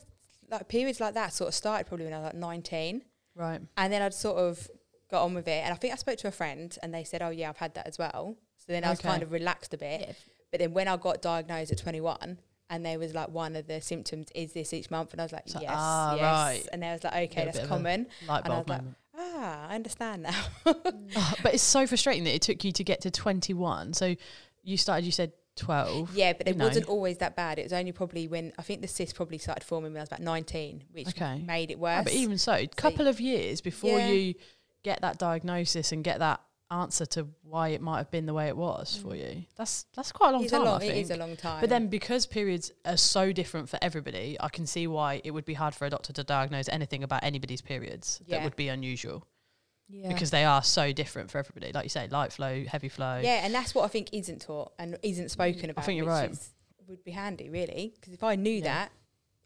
like 0.51 0.67
periods 0.67 0.99
like 0.99 1.13
that 1.15 1.33
sort 1.33 1.47
of 1.47 1.55
started 1.55 1.87
probably 1.87 2.05
when 2.05 2.13
I 2.13 2.17
was 2.19 2.25
like 2.25 2.35
nineteen, 2.35 3.03
right? 3.35 3.61
and 3.77 3.91
then 3.93 4.01
I'd 4.01 4.13
sort 4.13 4.37
of 4.37 4.69
got 5.09 5.23
on 5.23 5.33
with 5.33 5.47
it. 5.47 5.63
And 5.63 5.73
I 5.73 5.75
think 5.77 5.93
I 5.93 5.97
spoke 5.97 6.17
to 6.19 6.27
a 6.27 6.31
friend, 6.31 6.77
and 6.83 6.93
they 6.93 7.03
said, 7.03 7.21
"Oh 7.21 7.29
yeah, 7.29 7.49
I've 7.49 7.57
had 7.57 7.73
that 7.75 7.87
as 7.87 7.97
well." 7.97 8.35
So 8.57 8.65
then 8.73 8.83
I 8.83 8.89
was 8.91 8.99
Okay. 8.99 9.09
kind 9.09 9.23
of 9.23 9.31
relaxed 9.31 9.73
a 9.73 9.77
bit. 9.77 10.01
Yeah. 10.01 10.13
But 10.51 10.59
then 10.59 10.73
when 10.73 10.87
I 10.87 10.97
got 10.97 11.21
diagnosed 11.21 11.71
at 11.71 11.77
21, 11.79 12.37
and 12.69 12.85
there 12.85 12.99
was 12.99 13.13
like 13.15 13.29
one 13.29 13.55
of 13.55 13.67
the 13.67 13.81
symptoms 13.81 14.27
is 14.35 14.53
this 14.53 14.73
each 14.73 14.91
month, 14.91 15.11
and 15.13 15.21
I 15.21 15.25
was 15.25 15.31
like, 15.31 15.47
So- 15.47 15.59
yes, 15.61 15.71
ah, 15.73 16.15
yes. 16.15 16.21
right. 16.21 16.67
And 16.73 16.83
they 16.83 16.91
was 16.91 17.03
like, 17.03 17.13
okay, 17.31 17.45
that's 17.45 17.57
bit 17.57 17.65
of 17.65 17.71
a 17.71 17.73
common. 17.73 18.07
Light 18.27 18.43
And 18.45 18.53
I 18.53 18.55
bulb 18.57 18.67
was 18.67 18.69
like, 18.69 18.81
moment. 18.81 18.97
Ah, 19.17 19.67
I 19.69 19.75
understand 19.75 20.23
now. 20.23 20.43
Oh, 20.65 21.33
but 21.43 21.53
it's 21.53 21.63
so 21.63 21.87
frustrating 21.87 22.23
that 22.25 22.35
it 22.35 22.41
took 22.41 22.63
you 22.63 22.71
to 22.73 22.83
get 22.83 23.01
to 23.01 23.11
21. 23.11 23.93
So 23.93 24.15
you 24.63 24.77
started, 24.77 25.05
you 25.05 25.11
said 25.11 25.31
12. 25.55 26.15
Yeah, 26.15 26.33
but 26.33 26.47
it 26.47 26.57
wasn't 26.57 26.87
always 26.87 27.17
that 27.17 27.35
bad. 27.35 27.59
It 27.59 27.63
was 27.63 27.73
only 27.73 27.91
probably 27.91 28.27
when 28.27 28.53
I 28.57 28.61
think 28.61 28.81
the 28.81 28.87
cyst 28.87 29.15
probably 29.15 29.37
started 29.37 29.63
forming 29.63 29.93
when 29.93 29.99
I 29.99 30.03
was 30.03 30.09
about 30.09 30.21
19, 30.21 30.83
which 30.91 31.09
Okay. 31.09 31.39
made 31.45 31.71
it 31.71 31.75
oh, 31.75 31.87
Yeah, 31.87 31.97
worse. 31.97 32.03
but 32.05 32.13
even 32.13 32.37
so, 32.37 32.53
a 32.53 32.67
couple 32.67 33.07
of 33.07 33.19
years 33.19 33.61
before 33.61 33.99
Yeah. 33.99 34.09
you 34.09 34.35
get 34.83 35.01
that 35.01 35.17
diagnosis 35.17 35.91
and 35.91 36.03
get 36.03 36.19
that 36.19 36.41
answer 36.71 37.05
to 37.05 37.27
why 37.43 37.69
it 37.69 37.81
might 37.81 37.97
have 37.97 38.09
been 38.09 38.25
the 38.25 38.33
way 38.33 38.47
it 38.47 38.55
was 38.55 38.95
for 38.95 39.09
mm. 39.09 39.19
you, 39.19 39.45
that's 39.57 39.85
that's 39.93 40.13
quite 40.13 40.29
a 40.29 40.31
long 40.31 40.43
it's 40.43 40.51
time. 40.53 40.61
a 40.61 40.65
long, 40.65 40.75
I 40.77 40.79
think. 40.79 40.95
is 40.95 41.11
a 41.11 41.17
long 41.17 41.35
time. 41.35 41.59
But 41.59 41.69
then 41.69 41.87
because 41.87 42.25
periods 42.25 42.71
are 42.85 42.95
so 42.95 43.33
different 43.33 43.67
for 43.67 43.77
everybody, 43.81 44.37
I 44.39 44.47
can 44.47 44.65
see 44.65 44.87
why 44.87 45.21
it 45.25 45.31
would 45.31 45.43
be 45.43 45.53
hard 45.53 45.75
for 45.75 45.85
a 45.85 45.89
doctor 45.89 46.13
to 46.13 46.23
diagnose 46.23 46.69
anything 46.69 47.03
about 47.03 47.23
anybody's 47.23 47.61
periods 47.61 48.21
that 48.29 48.43
would 48.43 48.55
be 48.55 48.69
unusual 48.69 49.27
Yeah. 49.91 50.07
because 50.07 50.31
they 50.31 50.45
are 50.45 50.63
so 50.63 50.91
different 50.93 51.29
for 51.29 51.37
everybody. 51.37 51.71
Like 51.73 51.83
you 51.85 51.89
say, 51.89 52.07
light 52.07 52.31
flow, 52.31 52.63
heavy 52.65 52.89
flow. 52.89 53.19
yeah, 53.21 53.45
and 53.45 53.53
that's 53.53 53.75
what 53.75 53.83
I 53.83 53.87
think 53.89 54.09
isn't 54.13 54.41
taught 54.41 54.71
and 54.79 54.97
isn't 55.03 55.25
mm, 55.25 55.29
spoken 55.29 55.69
about. 55.69 55.83
I 55.83 55.85
think 55.85 55.97
you're 55.97 56.05
which 56.05 56.11
right. 56.11 56.31
is- 56.31 56.49
would 56.87 57.03
be 57.03 57.11
handy, 57.11 57.49
really, 57.49 57.93
because 57.95 58.13
if 58.13 58.23
I 58.23 58.35
knew 58.35 58.51
Yeah. 58.51 58.63
that, 58.63 58.91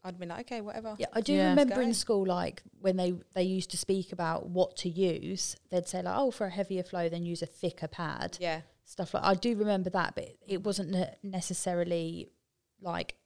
I'd 0.04 0.18
be 0.20 0.26
like, 0.26 0.40
okay, 0.40 0.60
whatever. 0.60 0.94
Yeah, 0.98 1.06
I 1.12 1.20
do 1.20 1.32
Yeah. 1.32 1.50
remember 1.50 1.80
in 1.82 1.92
school, 1.94 2.24
like 2.26 2.62
when 2.80 2.96
they 2.96 3.12
they 3.34 3.42
used 3.42 3.70
to 3.72 3.76
speak 3.76 4.12
about 4.12 4.48
what 4.48 4.76
to 4.78 4.88
use, 4.88 5.56
they'd 5.70 5.88
say 5.88 6.00
like, 6.02 6.14
"Oh, 6.16 6.30
for 6.30 6.46
a 6.46 6.50
heavier 6.50 6.84
flow, 6.84 7.08
then 7.08 7.24
use 7.24 7.42
a 7.42 7.46
thicker 7.46 7.88
pad." 7.88 8.36
Yeah, 8.40 8.60
Stuff 8.84 9.14
like 9.14 9.24
I 9.24 9.34
do 9.34 9.56
remember 9.56 9.90
that, 9.90 10.14
but 10.14 10.36
it 10.46 10.62
wasn't 10.62 10.94
necessarily 11.24 12.28
like 12.80 13.16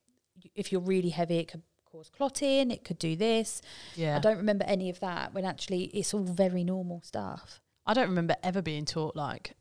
if 0.55 0.73
you're 0.73 0.81
really 0.81 1.11
heavy, 1.11 1.39
it 1.39 1.49
could 1.49 1.63
cause 1.91 2.11
clotting. 2.11 2.71
It 2.71 2.85
could 2.85 2.99
do 2.99 3.17
this. 3.17 3.63
yeah. 3.97 4.17
I 4.17 4.21
don't 4.21 4.37
remember 4.37 4.65
any 4.67 4.91
of 4.91 5.01
that. 5.01 5.35
When 5.35 5.45
actually, 5.45 5.85
it's 5.87 6.15
all 6.15 6.23
very 6.25 6.65
normal 6.65 7.01
stuff. 7.03 7.61
I 7.87 7.95
don't 7.95 8.09
remember 8.09 8.37
ever 8.43 8.63
being 8.63 8.85
taught 8.85 9.17
like, 9.17 9.55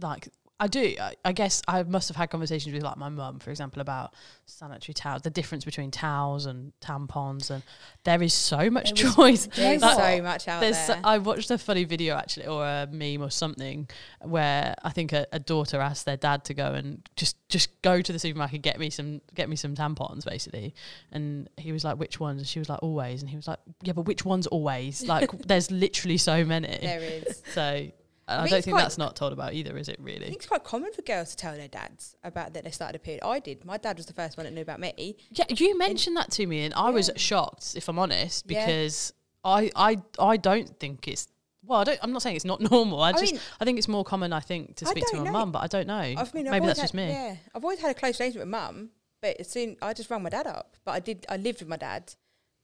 like 0.00 0.28
I 0.58 0.68
do. 0.68 0.94
I, 0.98 1.14
I 1.22 1.32
guess 1.32 1.60
I 1.68 1.82
must 1.82 2.08
have 2.08 2.16
had 2.16 2.30
conversations 2.30 2.72
with 2.72 2.82
like 2.82 2.96
my 2.96 3.10
mum, 3.10 3.40
for 3.40 3.50
example, 3.50 3.82
about 3.82 4.14
sanitary 4.46 4.94
towels, 4.94 5.20
the 5.22 5.28
difference 5.30 5.66
between 5.66 5.90
towels 5.90 6.46
and 6.46 6.72
tampons, 6.80 7.50
and 7.50 7.62
there 8.04 8.22
is 8.22 8.32
so 8.32 8.70
much 8.70 8.94
There 8.94 9.12
choice. 9.12 9.46
there's 9.54 9.82
Like- 9.82 10.16
so 10.16 10.22
much 10.22 10.48
out 10.48 10.60
There's, 10.62 10.86
there. 10.86 11.00
I 11.04 11.18
watched 11.18 11.50
a 11.50 11.58
funny 11.58 11.84
video 11.84 12.16
actually, 12.16 12.46
or 12.46 12.64
a 12.64 12.88
meme 12.90 13.22
or 13.22 13.30
something, 13.30 13.88
where 14.22 14.74
I 14.82 14.90
think 14.90 15.12
a, 15.12 15.26
a 15.30 15.38
daughter 15.38 15.78
asked 15.78 16.06
their 16.06 16.16
dad 16.16 16.44
to 16.46 16.54
go 16.54 16.72
and 16.72 17.06
just 17.16 17.36
just 17.50 17.80
go 17.82 18.00
to 18.00 18.12
the 18.12 18.18
supermarket 18.18 18.62
get 18.62 18.78
me 18.78 18.88
some 18.88 19.20
get 19.34 19.50
me 19.50 19.56
some 19.56 19.74
tampons 19.74 20.24
basically, 20.24 20.74
and 21.12 21.50
he 21.58 21.70
was 21.72 21.84
like, 21.84 21.98
"Which 21.98 22.18
ones?" 22.18 22.40
And 22.40 22.48
she 22.48 22.58
was 22.58 22.70
like, 22.70 22.82
"Always," 22.82 23.20
and 23.20 23.28
he 23.28 23.36
was 23.36 23.46
like, 23.46 23.58
"Yeah, 23.82 23.92
but 23.92 24.06
which 24.06 24.24
ones 24.24 24.46
always? 24.46 25.06
Like, 25.06 25.30
there's 25.46 25.70
literally 25.70 26.16
so 26.16 26.46
many." 26.46 26.78
there 26.80 27.00
is. 27.00 27.42
So 27.52 27.90
I, 28.28 28.38
think 28.38 28.50
don't 28.50 28.64
think 28.64 28.76
that's 28.78 28.98
not 28.98 29.14
told 29.14 29.32
about 29.32 29.54
either, 29.54 29.76
is 29.76 29.88
it? 29.88 29.98
Really? 30.00 30.24
I 30.24 30.28
think 30.28 30.36
it's 30.36 30.46
quite 30.46 30.64
common 30.64 30.92
for 30.92 31.02
girls 31.02 31.30
to 31.30 31.36
tell 31.36 31.54
their 31.54 31.68
dads 31.68 32.16
about 32.24 32.54
that 32.54 32.64
they 32.64 32.70
started 32.70 32.96
a 32.96 32.98
period. 32.98 33.22
I 33.24 33.38
did. 33.38 33.64
My 33.64 33.76
dad 33.76 33.96
was 33.96 34.06
the 34.06 34.12
first 34.12 34.36
one 34.36 34.44
that 34.44 34.52
knew 34.52 34.62
about 34.62 34.80
me. 34.80 35.16
Yeah, 35.30 35.44
you 35.48 35.78
mentioned 35.78 36.16
that 36.16 36.30
to 36.32 36.46
me, 36.46 36.64
and 36.64 36.74
I 36.74 36.90
was 36.90 37.10
shocked, 37.16 37.74
if 37.76 37.88
I'm 37.88 37.98
honest, 37.98 38.46
Yeah. 38.48 38.66
because 38.66 39.12
I 39.44 39.70
I 39.76 39.98
I 40.18 40.36
don't 40.36 40.78
think 40.80 41.06
it's. 41.08 41.28
Well, 41.62 41.80
I 41.80 41.84
don't, 41.84 41.98
I'm 42.02 42.12
not 42.12 42.22
saying 42.22 42.36
it's 42.36 42.44
not 42.44 42.60
normal. 42.70 43.00
I, 43.00 43.10
I 43.10 43.12
just 43.12 43.32
mean- 43.32 43.40
I 43.60 43.64
think 43.64 43.78
it's 43.78 43.88
more 43.88 44.04
common. 44.04 44.32
I 44.32 44.40
think 44.40 44.76
to 44.76 44.86
speak 44.86 45.04
to 45.10 45.22
my 45.22 45.30
mum, 45.30 45.52
but 45.52 45.62
I 45.62 45.66
don't 45.66 45.86
know. 45.86 45.94
I 45.94 46.06
mean, 46.06 46.18
I've 46.18 46.34
Maybe 46.34 46.66
that's 46.66 46.78
had, 46.80 46.84
just 46.84 46.94
me. 46.94 47.08
Yeah, 47.08 47.36
I've 47.54 47.64
always 47.64 47.80
had 47.80 47.90
a 47.90 47.94
close 47.94 48.18
relationship 48.20 48.40
with 48.42 48.48
mum, 48.48 48.90
but 49.20 49.44
soon 49.46 49.76
I 49.82 49.92
just 49.92 50.10
rang 50.10 50.22
my 50.22 50.30
dad 50.30 50.46
up. 50.46 50.76
But 50.84 50.92
I 50.92 51.00
did. 51.00 51.26
I 51.28 51.36
lived 51.36 51.60
with 51.60 51.68
my 51.68 51.76
dad, 51.76 52.14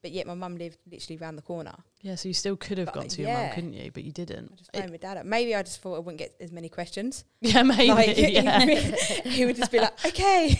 but 0.02 0.10
yet 0.10 0.26
my 0.26 0.34
mum 0.34 0.56
lived 0.56 0.78
literally 0.90 1.16
round 1.16 1.38
the 1.38 1.42
corner. 1.42 1.74
Yeah, 2.00 2.16
so 2.16 2.28
you 2.28 2.34
still 2.34 2.56
could 2.56 2.78
have 2.78 2.86
But, 2.86 2.94
gone 2.94 3.08
to 3.08 3.22
your 3.22 3.32
mum, 3.32 3.50
couldn't 3.54 3.72
you? 3.72 3.90
But 3.92 4.02
you 4.02 4.10
didn't. 4.10 4.50
I 4.52 4.56
just 4.56 4.70
phoned 4.74 4.90
my 4.90 4.96
dad 4.96 5.16
up. 5.18 5.24
Maybe 5.24 5.54
I 5.54 5.62
just 5.62 5.80
thought 5.80 5.94
I 5.94 5.98
wouldn't 6.00 6.18
get 6.18 6.34
as 6.40 6.50
many 6.50 6.68
questions. 6.68 7.24
yeah, 7.40 7.62
maybe. 7.62 7.88
Like, 7.88 8.16
yeah. 8.18 8.64
he 9.24 9.46
would 9.46 9.56
just 9.56 9.70
be 9.70 9.78
like, 9.78 9.92
"Okay, 10.04 10.58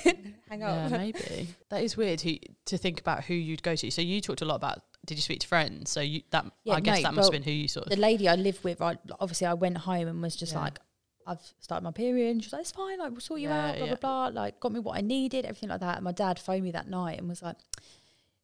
hang 0.48 0.62
on. 0.62 0.90
yeah, 0.90 0.96
maybe. 0.96 1.48
That 1.70 1.82
is 1.82 1.96
weird 1.96 2.20
who, 2.20 2.34
to 2.66 2.78
think 2.78 3.00
about 3.00 3.24
who 3.24 3.34
you'd 3.34 3.62
go 3.62 3.74
to. 3.74 3.90
So 3.90 4.00
you 4.00 4.20
talked 4.20 4.42
a 4.42 4.44
lot 4.46 4.56
about. 4.56 4.78
Did 5.04 5.18
you 5.18 5.22
speak 5.22 5.40
to 5.40 5.48
friends? 5.48 5.90
So 5.90 6.00
you 6.00 6.22
that 6.30 6.46
Yeah, 6.62 6.74
I 6.74 6.80
guess 6.80 6.98
no, 6.98 7.02
that 7.02 7.14
must 7.14 7.26
have 7.32 7.32
been 7.32 7.42
who 7.42 7.50
you 7.50 7.66
sort 7.66 7.86
of. 7.86 7.90
The 7.90 7.96
lady 8.00 8.28
I 8.28 8.36
lived 8.36 8.62
with, 8.62 8.80
I, 8.80 8.96
obviously, 9.18 9.48
I 9.48 9.54
went 9.54 9.78
home 9.78 10.06
and 10.06 10.22
was 10.22 10.36
just 10.36 10.52
Yeah. 10.52 10.60
like, 10.60 10.78
"I've 11.26 11.40
started 11.58 11.82
my 11.82 11.90
period." 11.90 12.30
And 12.30 12.40
she 12.42 12.46
was 12.46 12.52
like, 12.52 12.60
"It's 12.62 12.70
fine. 12.70 13.00
Like, 13.00 13.10
we'll 13.10 13.20
sort 13.20 13.40
you 13.40 13.48
Yeah, 13.48 13.70
out." 13.70 13.76
Blah 13.78 13.86
yeah. 13.86 13.94
blah 13.96 14.30
blah. 14.30 14.40
Like, 14.42 14.60
got 14.60 14.70
me 14.70 14.78
what 14.78 14.96
I 14.96 15.00
needed, 15.00 15.44
everything 15.44 15.70
like 15.70 15.80
that. 15.80 15.96
And 15.96 16.04
my 16.04 16.12
dad 16.12 16.38
phoned 16.38 16.62
me 16.62 16.70
that 16.70 16.88
night 16.88 17.18
and 17.18 17.28
was 17.28 17.42
like, 17.42 17.56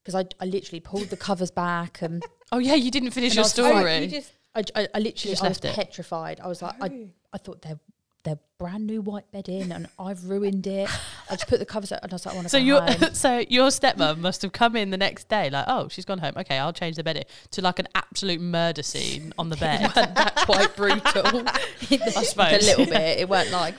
because 0.02 0.14
I, 0.14 0.24
I 0.40 0.46
literally 0.46 0.80
pulled 0.80 1.08
the 1.08 1.16
covers 1.16 1.50
back 1.50 2.02
and 2.02 2.22
Oh 2.52 2.58
yeah, 2.58 2.74
you 2.74 2.90
didn't 2.90 3.10
finish 3.10 3.36
And 3.36 3.36
your 3.36 3.44
I 3.44 3.46
was- 3.46 3.58
Oh, 3.58 3.80
story. 3.80 3.98
you 4.04 4.08
just 4.08 4.32
I, 4.54 4.62
I, 4.74 4.88
I 4.94 4.98
literally 4.98 5.32
just 5.32 5.42
I 5.44 5.48
was 5.48 5.62
left 5.62 5.64
it. 5.66 5.74
petrified. 5.74 6.40
I 6.40 6.48
was 6.48 6.62
like, 6.62 6.74
I, 6.80 6.88
Oh. 6.88 7.08
I 7.32 7.38
thought 7.38 7.62
they're 7.62 7.78
they're 8.24 8.38
brand 8.58 8.84
new 8.86 9.00
white 9.00 9.30
bed 9.30 9.48
in 9.48 9.70
and 9.70 9.86
I've 9.98 10.24
ruined 10.28 10.66
it. 10.66 10.90
I 11.30 11.34
just 11.34 11.46
put 11.46 11.60
the 11.60 11.64
covers 11.64 11.92
up 11.92 12.02
and 12.02 12.12
I 12.12 12.16
was 12.16 12.26
like, 12.26 12.34
I 12.34 12.36
want 12.36 12.46
to 12.46 12.50
So 12.50 12.58
your 12.58 12.80
home. 12.82 13.10
so 13.14 13.44
your 13.48 13.68
stepmom 13.68 14.18
must 14.18 14.42
have 14.42 14.52
come 14.52 14.74
in 14.74 14.90
the 14.90 14.96
next 14.96 15.28
day 15.28 15.50
like, 15.50 15.66
oh, 15.68 15.88
she's 15.88 16.04
gone 16.04 16.18
home. 16.18 16.32
Okay, 16.36 16.58
I'll 16.58 16.72
change 16.72 16.96
the 16.96 17.04
bed 17.04 17.14
bedding 17.14 17.28
to 17.52 17.62
like 17.62 17.78
an 17.78 17.86
absolute 17.94 18.40
murder 18.40 18.82
scene 18.82 19.32
on 19.38 19.50
the 19.50 19.56
bed. 19.56 19.82
It 19.82 19.96
weren't 19.96 20.14
that 20.16 20.34
quite 20.46 20.74
brutal. 20.74 21.42
I 21.46 22.24
suppose. 22.24 22.62
a 22.64 22.66
little 22.66 22.86
bit. 22.86 23.20
It 23.20 23.28
weren't 23.28 23.50
like. 23.52 23.74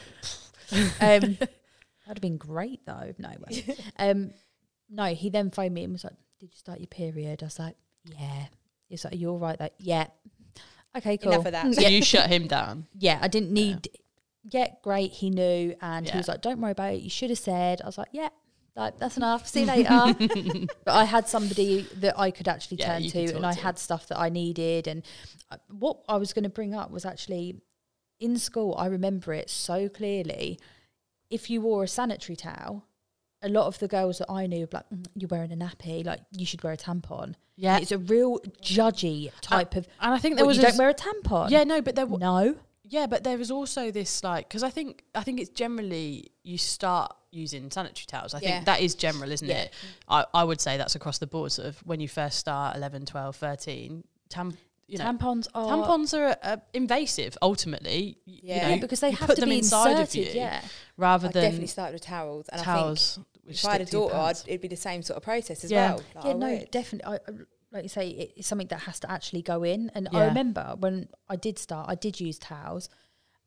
Um, 0.71 0.79
that'd 1.01 1.49
have 2.07 2.21
been 2.21 2.37
great 2.37 2.85
though. 2.85 3.13
No, 3.17 3.29
it 3.29 3.39
won't. 3.67 3.79
um, 3.97 4.31
no. 4.89 5.05
He 5.13 5.29
then 5.29 5.49
phoned 5.51 5.73
me 5.73 5.83
and 5.83 5.93
was 5.93 6.03
like, 6.03 6.13
"Did 6.39 6.47
you 6.51 6.57
start 6.57 6.79
your 6.79 6.87
period?" 6.87 7.43
I 7.43 7.45
was 7.45 7.59
like, 7.59 7.75
"Yeah." 8.05 8.45
He's 8.87 9.03
like, 9.03 9.13
"Are 9.13 9.17
you 9.17 9.29
all 9.29 9.39
right?" 9.39 9.59
Like, 9.59 9.73
"Yeah." 9.79 10.07
Okay, 10.97 11.17
cool. 11.17 11.33
Enough 11.33 11.45
of 11.45 11.51
that. 11.51 11.73
so 11.75 11.81
you 11.87 12.03
shut 12.03 12.29
him 12.29 12.47
down. 12.47 12.87
Yeah, 12.97 13.19
I 13.21 13.27
didn't 13.27 13.51
need. 13.51 13.87
Yeah, 14.49 14.67
great. 14.83 15.11
He 15.11 15.29
knew, 15.29 15.75
and 15.81 16.05
Yeah. 16.05 16.11
he 16.13 16.17
was 16.17 16.27
like, 16.27 16.41
"Don't 16.41 16.59
worry 16.59 16.71
about 16.71 16.93
it. 16.93 17.01
You 17.01 17.09
should 17.09 17.29
have 17.29 17.39
said." 17.39 17.81
I 17.81 17.85
was 17.85 17.97
like, 17.97 18.09
"Yeah." 18.11 18.29
Like, 18.75 18.97
that's 18.97 19.17
enough. 19.17 19.45
See 19.45 19.61
you 19.61 19.65
later. 19.65 19.89
but 20.85 20.93
I 20.95 21.03
had 21.03 21.27
somebody 21.27 21.81
that 21.97 22.17
I 22.17 22.31
could 22.31 22.47
actually 22.47 22.77
Yeah, 22.77 22.93
turn 22.99 23.09
to, 23.09 23.35
and 23.35 23.45
I 23.45 23.51
to. 23.53 23.59
had 23.59 23.77
stuff 23.77 24.07
that 24.07 24.17
I 24.17 24.29
needed. 24.29 24.87
And 24.87 25.03
uh, 25.51 25.57
what 25.67 25.97
I 26.07 26.15
was 26.15 26.31
going 26.31 26.43
to 26.43 26.49
bring 26.49 26.73
up 26.73 26.89
was 26.89 27.03
actually 27.03 27.59
in 28.21 28.37
school. 28.37 28.75
I 28.77 28.85
remember 28.85 29.33
it 29.33 29.49
so 29.49 29.89
clearly. 29.89 30.59
If 31.29 31.49
you 31.49 31.59
wore 31.61 31.83
a 31.83 31.87
sanitary 31.89 32.37
towel, 32.37 32.85
a 33.41 33.49
lot 33.49 33.67
of 33.67 33.79
the 33.79 33.87
girls 33.87 34.17
that 34.19 34.29
I 34.29 34.47
knew 34.47 34.61
were 34.61 34.67
like, 34.73 34.89
"Mm, 34.89 35.05
"You're 35.15 35.27
wearing 35.29 35.51
a 35.51 35.55
nappy. 35.55 36.05
Like, 36.05 36.21
you 36.31 36.45
should 36.45 36.63
wear 36.63 36.73
a 36.73 36.77
tampon." 36.77 37.35
Yeah, 37.55 37.77
it's 37.79 37.91
a 37.91 37.97
real 37.97 38.39
judgy 38.61 39.31
type 39.41 39.75
of. 39.75 39.87
and 40.01 40.13
I 40.13 40.17
think 40.17 40.35
there 40.35 40.45
What, 40.45 40.49
was 40.49 40.57
you 40.57 40.63
a- 40.63 40.67
don't 40.67 40.77
wear 40.77 40.89
a 40.89 40.93
tampon. 40.93 41.49
yeah, 41.49 41.63
no, 41.63 41.81
but 41.81 41.95
there 41.95 42.05
w- 42.05 42.19
no. 42.19 42.55
yeah, 42.83 43.05
but 43.07 43.23
there 43.23 43.37
was 43.37 43.51
also 43.51 43.91
this 43.91 44.23
like 44.23 44.47
because 44.47 44.63
I 44.63 44.69
think 44.69 45.03
I 45.15 45.23
think 45.23 45.39
it's 45.39 45.49
generally 45.49 46.31
you 46.43 46.57
start 46.57 47.15
using 47.31 47.69
sanitary 47.69 48.05
towels. 48.07 48.33
I 48.33 48.39
Yeah. 48.39 48.49
think 48.53 48.65
that 48.65 48.79
is 48.81 48.95
general, 48.95 49.31
isn't 49.31 49.47
Yeah. 49.47 49.63
it? 49.63 49.73
I, 50.07 50.25
I 50.33 50.43
would 50.43 50.59
say 50.59 50.77
that's 50.77 50.95
across 50.95 51.19
the 51.19 51.27
board. 51.27 51.51
Sort 51.51 51.67
of 51.67 51.77
when 51.85 51.99
you 51.99 52.07
first 52.07 52.39
start 52.39 52.75
11, 52.75 53.05
12, 53.05 53.35
13, 53.35 54.03
tam, 54.29 54.57
you 54.87 54.97
know, 54.97 55.03
tampons 55.05 55.47
are 55.53 55.67
tampons 55.77 56.17
are 56.17 56.35
uh, 56.41 56.57
invasive 56.73 57.37
ultimately. 57.43 58.17
y- 58.25 58.33
you 58.33 58.39
Yeah. 58.43 58.61
know, 58.69 58.73
Yeah, 58.75 58.79
because 58.81 58.99
they 59.01 59.11
you 59.11 59.17
have 59.17 59.27
put 59.27 59.35
to 59.35 59.41
them 59.41 59.49
be 59.49 59.59
inside 59.59 59.91
of 59.91 59.99
inserted. 59.99 60.33
you 60.33 60.39
Yeah, 60.41 60.61
rather 60.97 61.27
I 61.27 61.31
than 61.31 61.43
definitely 61.43 61.67
started 61.67 61.93
with 61.93 62.01
towels, 62.03 62.47
and 62.49 62.61
I 62.61 62.63
think 62.63 62.75
towels. 62.77 63.17
which 63.17 63.27
if 63.49 63.65
I 63.65 63.71
had 63.73 63.81
a 63.81 63.85
stick 63.85 63.91
to 63.91 63.97
your 63.97 64.09
daughter, 64.09 64.21
I'd, 64.41 64.49
it'd 64.49 64.61
be 64.61 64.67
the 64.67 64.75
same 64.75 65.01
sort 65.03 65.17
of 65.17 65.23
process 65.23 65.63
as 65.63 65.71
Yeah. 65.71 65.89
well. 65.95 66.03
Like, 66.15 66.23
yeah, 66.25 66.29
I 66.31 66.33
no, 66.33 66.49
would. 66.51 66.71
definitely. 66.71 67.11
I, 67.13 67.15
I- 67.31 67.45
like 67.71 67.83
you 67.83 67.89
say, 67.89 68.09
it's 68.35 68.47
something 68.47 68.65
that 68.69 68.79
has 68.79 68.99
to 69.01 69.11
actually 69.11 69.43
go 69.43 69.61
in. 69.61 69.91
And 69.93 70.07
Yeah. 70.11 70.19
I 70.21 70.25
remember 70.25 70.75
when 70.79 71.07
I 71.29 71.35
did 71.35 71.59
start, 71.59 71.87
I 71.87 71.93
did 71.93 72.19
use 72.19 72.39
towels. 72.39 72.89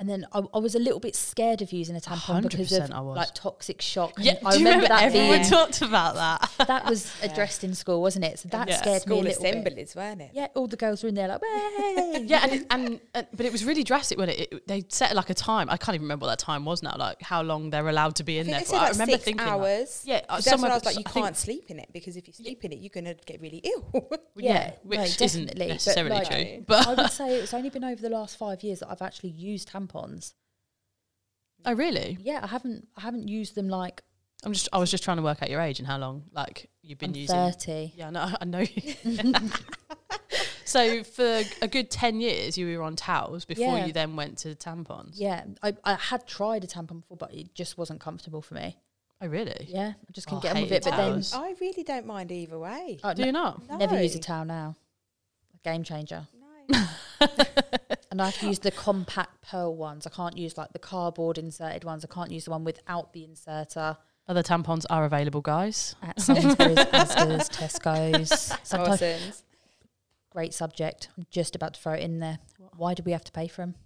And 0.03 0.11
then 0.11 0.27
I, 0.33 0.43
I 0.53 0.59
was 0.59 0.75
a 0.75 0.81
little 0.81 0.99
bit 0.99 1.15
scared 1.15 1.63
of 1.63 1.71
using 1.73 1.95
a 1.95 2.01
tampon 2.01 2.43
because 2.43 2.73
of 2.73 2.91
I 2.91 3.01
was. 3.01 3.17
like 3.17 3.35
toxic 3.35 3.81
shock. 3.81 4.15
and 4.17 4.25
Yeah, 4.27 4.33
I 4.45 4.51
do 4.51 4.59
you 4.59 4.65
remember, 4.65 4.89
that 4.89 5.05
everyone 5.05 5.29
being, 5.39 5.45
talked 5.45 5.81
about 5.81 6.17
that? 6.17 6.51
that 6.67 6.87
was 6.87 7.09
addressed 7.23 7.63
in 7.63 7.73
school, 7.77 8.03
wasn't 8.03 8.25
it? 8.25 8.41
So 8.41 8.49
that 8.49 8.67
Yeah. 8.67 8.79
scared 8.79 8.95
me 8.95 8.97
a 8.97 9.01
School 9.01 9.23
little 9.23 9.63
bit. 9.63 9.93
weren't 9.95 10.21
it? 10.23 10.31
Yeah, 10.35 10.49
all 10.57 10.67
the 10.67 10.77
girls 10.77 11.05
were 11.05 11.09
in 11.11 11.15
there 11.15 11.29
like, 11.29 11.41
"Way!" 11.41 12.25
yeah, 12.27 12.49
and, 12.51 12.67
and, 12.71 13.01
and 13.15 13.27
but 13.33 13.47
it 13.47 13.53
was 13.53 13.65
really 13.65 13.85
drastic 13.85 14.19
when 14.19 14.29
it, 14.31 14.41
it 14.53 14.67
they 14.67 14.85
set 14.89 15.15
like 15.15 15.31
a 15.31 15.35
time. 15.35 15.71
I 15.71 15.77
can't 15.77 15.95
even 15.95 16.03
remember 16.07 16.25
what 16.27 16.31
that 16.31 16.41
time 16.41 16.65
was 16.65 16.83
now. 16.83 16.97
Like 16.99 17.23
how 17.23 17.43
long 17.43 17.71
they're 17.71 17.89
allowed 17.89 18.17
to 18.17 18.25
be 18.25 18.39
I 18.39 18.41
in 18.41 18.49
there 18.49 18.61
for. 18.63 18.67
said 18.67 18.79
I 18.81 18.89
remember 18.89 19.13
six 19.13 19.25
thinking, 19.25 19.47
like- 19.47 19.55
hours. 19.55 20.03
yeah, 20.05 20.23
uh, 20.29 20.35
'Cause 20.35 20.47
that's 20.47 20.63
when 20.63 20.73
I 20.73 20.75
was 20.75 20.85
like, 20.85 20.97
you 20.97 21.05
I 21.07 21.11
can't 21.13 21.37
sleep 21.37 21.67
in 21.71 21.79
it 21.79 21.91
because 21.93 22.17
if 22.17 22.27
you 22.27 22.35
sleep 22.35 22.65
in 22.65 22.73
it, 22.73 22.81
you're 22.81 22.91
gonna 22.93 23.15
get 23.25 23.41
really 23.41 23.59
ill. 23.63 24.11
yeah, 24.35 24.71
no, 24.71 24.75
which 24.83 25.21
isn't 25.21 25.45
definitely, 25.47 25.67
but, 25.69 25.73
necessarily 25.75 26.17
like, 26.17 26.29
true. 26.29 26.65
But 26.67 26.89
I 26.89 26.95
would 26.95 27.13
say 27.13 27.37
it's 27.37 27.55
only 27.55 27.71
been 27.71 27.85
over 27.85 28.03
the 28.03 28.11
last 28.11 28.37
five 28.37 28.65
years 28.65 28.81
that 28.81 28.91
I've 28.91 29.01
actually 29.03 29.31
used 29.31 29.71
tampons. 29.71 29.92
Oh 29.95 31.73
really? 31.75 32.19
Yeah, 32.21 32.41
I 32.43 32.47
haven't. 32.47 32.89
I 32.97 33.01
haven't 33.03 33.29
used 33.29 33.55
them 33.55 33.69
like 33.69 34.03
I'm 34.45 34.53
just 34.53 34.69
I 34.73 34.79
was 34.79 34.91
just 34.91 35.05
trying 35.05 35.19
to 35.19 35.23
work 35.23 35.43
out 35.43 35.51
your 35.51 35.61
age 35.61 35.79
and 35.79 35.87
how 35.87 35.99
long 35.99 36.25
like 36.33 36.69
you've 36.83 36.99
been 36.99 37.11
I'm 37.11 37.17
using. 37.17 37.37
thirty. 37.37 37.93
Yeah, 37.97 38.11
no, 38.11 38.29
I 38.41 38.45
know. 38.45 38.65
so 40.65 41.05
for 41.05 41.43
a 41.61 41.69
good 41.69 41.91
ten 41.91 42.21
years, 42.21 42.59
you 42.59 42.77
were 42.77 42.83
on 42.83 42.97
towels 42.97 43.45
before 43.45 43.79
Yeah. 43.79 43.87
you 43.87 43.93
then 43.93 44.17
went 44.17 44.39
to 44.39 44.55
tampons. 44.55 45.13
Yeah, 45.15 45.45
I, 45.63 45.75
I 45.85 45.95
had 45.95 46.27
tried 46.27 46.65
a 46.65 46.67
tampon 46.67 47.01
before, 47.01 47.17
but 47.17 47.33
it 47.35 47.55
just 47.55 47.79
wasn't 47.79 48.01
comfortable 48.01 48.43
for 48.43 48.55
me. 48.55 48.77
Oh 49.21 49.29
really? 49.29 49.67
Yeah, 49.69 49.93
I 49.97 50.13
just 50.13 50.27
couldn't 50.27 50.39
Oh, 50.41 50.43
get 50.43 50.57
on 50.57 50.63
with 50.63 50.71
hated 50.71 50.89
it. 50.89 50.91
But 50.91 50.97
then. 50.97 51.23
I 51.41 51.55
really 51.61 51.85
don't 51.85 52.07
mind 52.07 52.33
either 52.33 52.59
way. 52.59 52.99
I 53.05 53.15
Do 53.15 53.25
you 53.25 53.31
not? 53.33 53.69
No. 53.69 53.77
never 53.77 54.03
use 54.03 54.17
a 54.17 54.19
towel 54.19 54.45
now. 54.45 54.75
Game 55.63 55.85
changer. 55.85 56.27
No. 56.71 56.87
and 58.13 58.21
I 58.21 58.27
have 58.27 58.39
to 58.41 58.47
use 58.47 58.59
the 58.59 58.71
Tampax 58.71 59.29
Pearl 59.41 59.75
ones. 59.75 60.07
I 60.07 60.11
can't 60.11 60.37
use 60.37 60.59
like 60.59 60.75
the 60.75 60.79
cardboard 60.79 61.39
inserted 61.39 61.83
ones. 61.83 62.05
I 62.05 62.13
can't 62.13 62.31
use 62.31 62.45
the 62.45 62.51
one 62.51 62.63
without 62.63 63.15
the 63.15 63.25
inserter. 63.25 63.97
Other 64.29 64.43
tampons 64.43 64.85
are 64.91 65.07
available, 65.07 65.41
guys. 65.41 65.97
At 66.03 66.21
Sainsbury's, 66.21 66.77
Asda's, 66.77 67.49
Tesco's. 67.49 68.53
Sometimes 68.63 69.01
Morrison's. 69.01 69.45
great 70.31 70.53
subject. 70.53 71.09
I'm 71.17 71.27
just 71.31 71.57
about 71.57 71.73
to 71.73 71.81
throw 71.81 71.95
it 71.95 72.01
in 72.03 72.21
there. 72.21 72.39
Why 72.77 72.93
do 72.93 73.03
we 73.03 73.13
have 73.13 73.25
to 73.25 73.33
pay 73.33 73.49
for 73.49 73.63
them? 73.63 73.77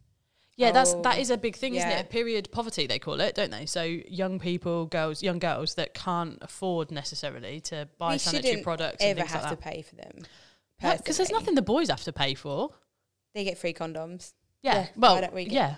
Yeah, 0.57 0.73
that's 0.73 0.93
Oh, 0.95 1.03
that 1.03 1.19
is 1.19 1.31
a 1.31 1.37
big 1.37 1.55
thing, 1.55 1.77
isn't 1.77 1.89
it? 1.89 2.11
Period 2.11 2.51
poverty 2.51 2.89
they 2.89 2.99
call 2.99 3.21
it, 3.21 3.37
don't 3.37 3.53
they? 3.53 3.67
So 3.67 3.83
young 3.85 4.41
people, 4.41 4.87
girls, 4.87 5.23
young 5.23 5.39
girls 5.39 5.77
that 5.77 5.95
can't 5.95 6.39
afford 6.41 6.91
necessarily 6.91 7.61
to 7.61 7.89
buy 7.97 8.15
we 8.15 8.19
sanitary 8.19 8.55
shouldn't 8.55 8.65
products 8.65 9.05
and 9.05 9.11
ever 9.11 9.21
things 9.21 9.33
have 9.33 9.43
like 9.43 9.51
to 9.51 9.57
that. 9.57 9.73
pay 9.73 9.83
for 9.83 9.95
them. 9.95 10.19
Because 10.97 11.17
there's 11.17 11.31
nothing 11.31 11.55
the 11.55 11.63
boys 11.63 11.89
have 11.91 12.03
to 12.05 12.13
pay 12.13 12.35
for. 12.35 12.71
They 13.37 13.45
get 13.45 13.59
free 13.59 13.73
condoms. 13.75 14.33
Yeah. 14.63 14.75
Yeah. 14.75 14.87
Well, 14.97 15.15
Why 15.15 15.21
don't 15.21 15.35
we 15.35 15.45
get- 15.45 15.53
yeah. 15.53 15.75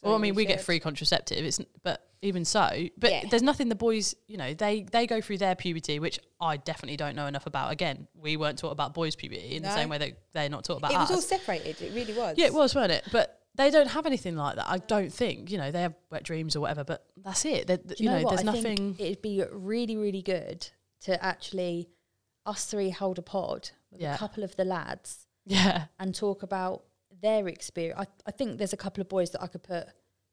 so 0.00 0.08
well, 0.08 0.14
I 0.14 0.18
mean, 0.18 0.34
we 0.34 0.44
get 0.46 0.60
free 0.62 0.80
contraceptive. 0.80 1.44
It's 1.44 1.60
but 1.84 2.04
even 2.22 2.44
so, 2.44 2.68
but 2.96 3.10
Yeah. 3.10 3.24
there's 3.30 3.42
nothing 3.42 3.68
the 3.68 3.74
boys, 3.74 4.14
you 4.26 4.36
know, 4.38 4.54
they 4.54 4.82
they 4.90 5.06
go 5.06 5.20
through 5.20 5.38
their 5.38 5.54
puberty, 5.54 5.98
which 5.98 6.18
I 6.40 6.56
definitely 6.56 6.96
don't 6.96 7.14
know 7.14 7.26
enough 7.26 7.46
about. 7.46 7.72
Again, 7.72 8.08
we 8.14 8.36
weren't 8.38 8.58
taught 8.58 8.70
about 8.72 8.94
boys' 8.94 9.14
puberty 9.16 9.54
in 9.56 9.62
the 9.62 9.74
same 9.74 9.88
way 9.90 9.98
that 9.98 10.12
they're 10.32 10.48
not 10.48 10.64
taught 10.64 10.78
about 10.78 10.92
It 10.92 10.96
was 10.98 11.10
us. 11.10 11.16
all 11.16 11.20
separated. 11.22 11.80
It 11.82 11.92
really 11.94 12.14
was. 12.14 12.36
Yeah, 12.38 12.46
it 12.46 12.54
was, 12.54 12.74
weren't 12.74 12.90
it? 12.92 13.04
But 13.12 13.38
they 13.54 13.70
don't 13.70 13.88
have 13.88 14.06
anything 14.06 14.34
like 14.36 14.56
that. 14.56 14.66
I 14.68 14.78
don't 14.78 15.12
think. 15.12 15.50
You 15.50 15.58
know, 15.58 15.70
they 15.70 15.82
have 15.82 15.94
wet 16.10 16.22
dreams 16.22 16.56
or 16.56 16.60
whatever, 16.60 16.84
but 16.84 17.04
that's 17.18 17.44
it. 17.44 17.66
They- 17.66 17.76
Do 17.76 17.94
you 17.98 18.08
know, 18.08 18.22
what? 18.22 18.30
there's 18.30 18.40
I 18.40 18.44
nothing. 18.44 18.94
Think 18.94 19.00
it'd 19.00 19.20
be 19.22 19.44
really, 19.52 19.96
really 19.98 20.22
good 20.22 20.66
to 21.02 21.22
actually 21.22 21.90
us 22.46 22.64
three 22.64 22.88
hold 22.90 23.18
a 23.18 23.22
pod 23.22 23.70
with 23.90 24.00
Yeah. 24.00 24.14
a 24.14 24.18
couple 24.18 24.42
of 24.42 24.56
the 24.56 24.64
lads 24.64 25.26
yeah, 25.46 25.84
and 25.98 26.14
talk 26.14 26.42
about 26.42 26.84
their 27.20 27.48
experience. 27.48 28.00
I, 28.00 28.06
I 28.26 28.30
think 28.30 28.58
there's 28.58 28.72
a 28.72 28.76
couple 28.76 29.00
of 29.00 29.08
boys 29.08 29.30
that 29.30 29.42
I 29.42 29.46
could 29.46 29.62
put 29.62 29.86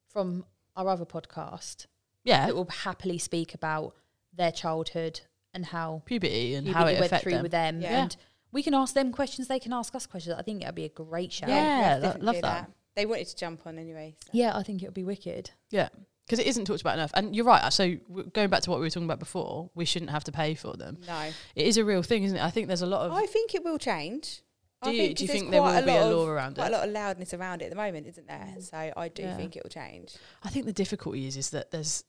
from 0.08 0.46
our 0.76 0.88
other 0.88 1.06
podcast 1.06 1.86
yeah. 2.24 2.48
that 2.48 2.56
will 2.56 2.70
happily 2.70 3.18
speak 3.18 3.54
about 3.54 3.96
their 4.34 4.52
childhood 4.52 5.22
and 5.54 5.66
how 5.66 6.04
Puberty 6.06 6.56
and 6.56 6.66
puberty 6.66 6.84
how 6.84 6.90
it 6.90 7.00
went 7.00 7.22
through 7.22 7.34
them. 7.34 7.44
with 7.44 7.52
them. 7.52 7.82
Yeah. 7.82 8.04
And 8.04 8.16
we 8.52 8.64
can 8.64 8.74
ask 8.74 8.94
them 8.94 9.12
questions, 9.12 9.48
they 9.48 9.60
can 9.60 9.74
ask 9.74 9.94
us 9.96 10.06
questions. 10.06 10.36
I 10.38 10.42
think 10.42 10.62
that'd 10.62 10.76
be 10.76 10.86
a 10.86 10.90
great 10.90 11.32
show. 11.32 11.48
Yeah. 11.48 11.98
we 11.98 12.08
lo- 12.08 12.16
love 12.20 12.36
do 12.36 12.42
that. 12.42 12.72
They 12.96 13.06
wanted 13.06 13.28
to 13.28 13.36
jump 13.36 13.66
on 13.66 13.78
anyway. 13.78 14.16
so. 14.26 14.32
Yeah, 14.34 14.58
I 14.58 14.64
think 14.64 14.82
it 14.82 14.86
would 14.86 14.94
be 14.94 15.04
wicked. 15.04 15.52
Yeah, 15.70 15.90
because 16.26 16.40
it 16.40 16.48
isn't 16.48 16.66
talked 16.66 16.82
about 16.82 16.96
enough. 16.96 17.12
And 17.14 17.36
you're 17.36 17.46
right. 17.46 17.64
Uh, 17.64 17.70
so 17.70 17.96
going 18.34 18.50
back 18.50 18.62
to 18.64 18.70
what 18.72 18.80
we 18.80 18.86
were 18.86 18.90
talking 18.90 19.06
about 19.06 19.20
before, 19.20 19.70
we 19.76 19.86
shouldn't 19.86 20.12
have 20.12 20.24
to 20.26 20.32
pay 20.32 20.56
for 20.56 20.76
them. 20.76 20.98
No, 21.08 21.30
It 21.56 21.68
is 21.68 21.78
a 21.78 21.86
real 21.86 22.04
thing, 22.04 22.24
isn't 22.24 22.38
it? 22.38 22.44
I 22.44 22.50
think 22.50 22.68
there's 22.68 22.82
a 22.82 22.88
lot 22.88 23.06
of. 23.06 23.14
I 23.14 23.26
think 23.26 23.56
it 23.56 23.64
will 23.64 23.78
change. 23.78 24.42
Do 24.84 24.92
you, 24.92 24.98
think 24.98 25.18
do 25.18 25.24
you 25.26 25.28
think 25.28 25.52
there 25.52 25.62
will 25.62 25.82
be 25.84 25.92
a 25.92 26.06
law 26.06 26.22
of- 26.24 26.30
around 26.30 26.56
Quite 26.56 26.68
it? 26.68 26.74
a 26.74 26.78
lot 26.78 26.88
of 26.88 26.94
loudness 26.94 27.34
around 27.34 27.62
it 27.62 27.66
at 27.66 27.70
the 27.72 27.76
moment, 27.76 28.08
isn't 28.08 28.28
there? 28.28 28.54
Mm. 28.58 28.64
So 28.64 28.94
I 28.96 29.08
do 29.10 29.24
Yeah. 29.24 29.36
think 29.36 29.56
it 29.58 29.64
will 29.64 29.70
change. 29.70 30.16
I 30.44 30.50
think 30.50 30.66
the 30.66 30.74
difficulty 30.74 31.28
is 31.28 31.36
is 31.36 31.50
that 31.50 31.72
there's 31.72 32.04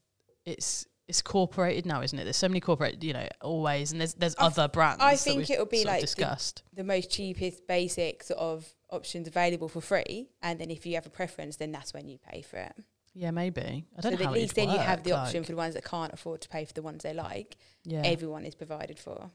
it's 0.45 0.87
it's 1.09 1.21
corporated 1.23 1.85
now, 1.87 2.01
isn't 2.03 2.17
it? 2.17 2.23
There's 2.23 2.37
so 2.37 2.47
many 2.49 2.61
corporate, 2.61 3.03
you 3.03 3.13
know, 3.13 3.27
always, 3.43 3.91
and 3.91 4.01
there's 4.01 4.15
there's 4.15 4.37
I 4.37 4.47
other 4.47 4.69
brands. 4.69 5.03
I 5.03 5.17
think 5.17 5.51
it'll 5.51 5.67
be 5.67 5.85
like 5.85 5.97
the- 6.01 6.07
discussed. 6.07 6.63
The 6.73 6.85
most 6.85 7.11
cheapest, 7.11 7.67
basic 7.67 8.23
sort 8.23 8.39
of 8.39 8.73
options 8.91 9.27
available 9.27 9.69
for 9.69 9.81
free, 9.81 10.29
and 10.41 10.61
then 10.61 10.71
if 10.71 10.87
you 10.87 10.95
have 10.95 11.07
a 11.07 11.11
preference, 11.11 11.57
then 11.57 11.73
that's 11.73 11.93
when 11.93 12.07
you 12.09 12.19
pay 12.19 12.43
for 12.43 12.59
it. 12.59 12.73
Yeah, 13.13 13.33
maybe. 13.33 13.61
I 13.99 14.01
So 14.03 14.11
don't 14.11 14.19
that 14.19 14.25
know 14.25 14.31
at 14.31 14.35
least 14.35 14.55
then 14.55 14.71
you 14.71 14.79
have 14.79 15.03
the 15.03 15.13
option 15.13 15.41
like, 15.41 15.47
for 15.47 15.53
the 15.53 15.57
ones 15.57 15.75
that 15.75 15.85
can't 15.85 16.13
afford 16.13 16.41
to 16.43 16.49
pay 16.49 16.65
for 16.65 16.73
the 16.75 16.83
ones 16.83 17.03
they 17.03 17.13
like. 17.13 17.57
yeah, 17.83 18.03
Everyone 18.05 18.45
is 18.45 18.55
provided 18.55 19.01
for. 19.01 19.33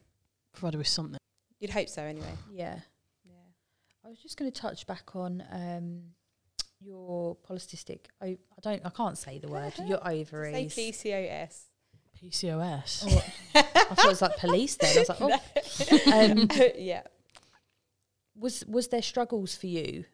provided 0.53 0.77
with 0.77 0.87
something. 0.87 1.19
You'd 1.59 1.71
hope 1.71 1.89
so, 1.89 2.01
anyway. 2.03 2.33
Yeah. 2.49 2.79
Yeah. 4.05 4.07
I 4.07 4.09
was 4.09 4.19
just 4.19 4.37
going 4.37 4.51
to 4.51 4.61
touch 4.61 4.85
back 4.87 5.15
on 5.15 5.43
um, 5.51 6.01
your 6.79 7.35
polycystic. 7.49 8.01
O- 8.21 8.27
I 8.27 8.37
don't. 8.61 8.81
I 8.85 8.89
can't 8.89 9.17
say 9.17 9.39
the 9.39 9.47
word. 9.47 9.73
Your 9.85 9.99
Say 10.05 10.21
ovaries. 10.21 10.75
PCOS. 10.75 11.61
PCOS. 12.23 13.03
Oh, 13.07 13.23
I 13.55 13.61
thought 13.95 14.05
it 14.05 14.09
was 14.09 14.21
like 14.21 14.37
police. 14.37 14.75
Then 14.75 14.95
I 14.95 14.99
was 14.99 15.09
like, 15.09 15.21
oh. 15.21 15.39
Um, 16.13 16.49
yeah. 16.77 17.01
was 18.35 18.63
was 18.67 18.87
there 18.89 19.01
struggles 19.01 19.55
for 19.55 19.67
you? 19.67 20.05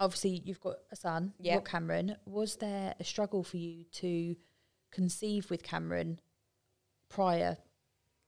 Obviously, 0.00 0.42
you've 0.44 0.60
got 0.60 0.76
a 0.92 0.96
son. 0.96 1.32
Yeah. 1.40 1.60
Cameron. 1.60 2.16
Was 2.26 2.56
there 2.56 2.94
a 2.98 3.04
struggle 3.04 3.42
for 3.44 3.56
you 3.56 3.84
to 3.94 4.36
conceive 4.90 5.50
with 5.50 5.62
Cameron 5.62 6.20
prior 7.08 7.56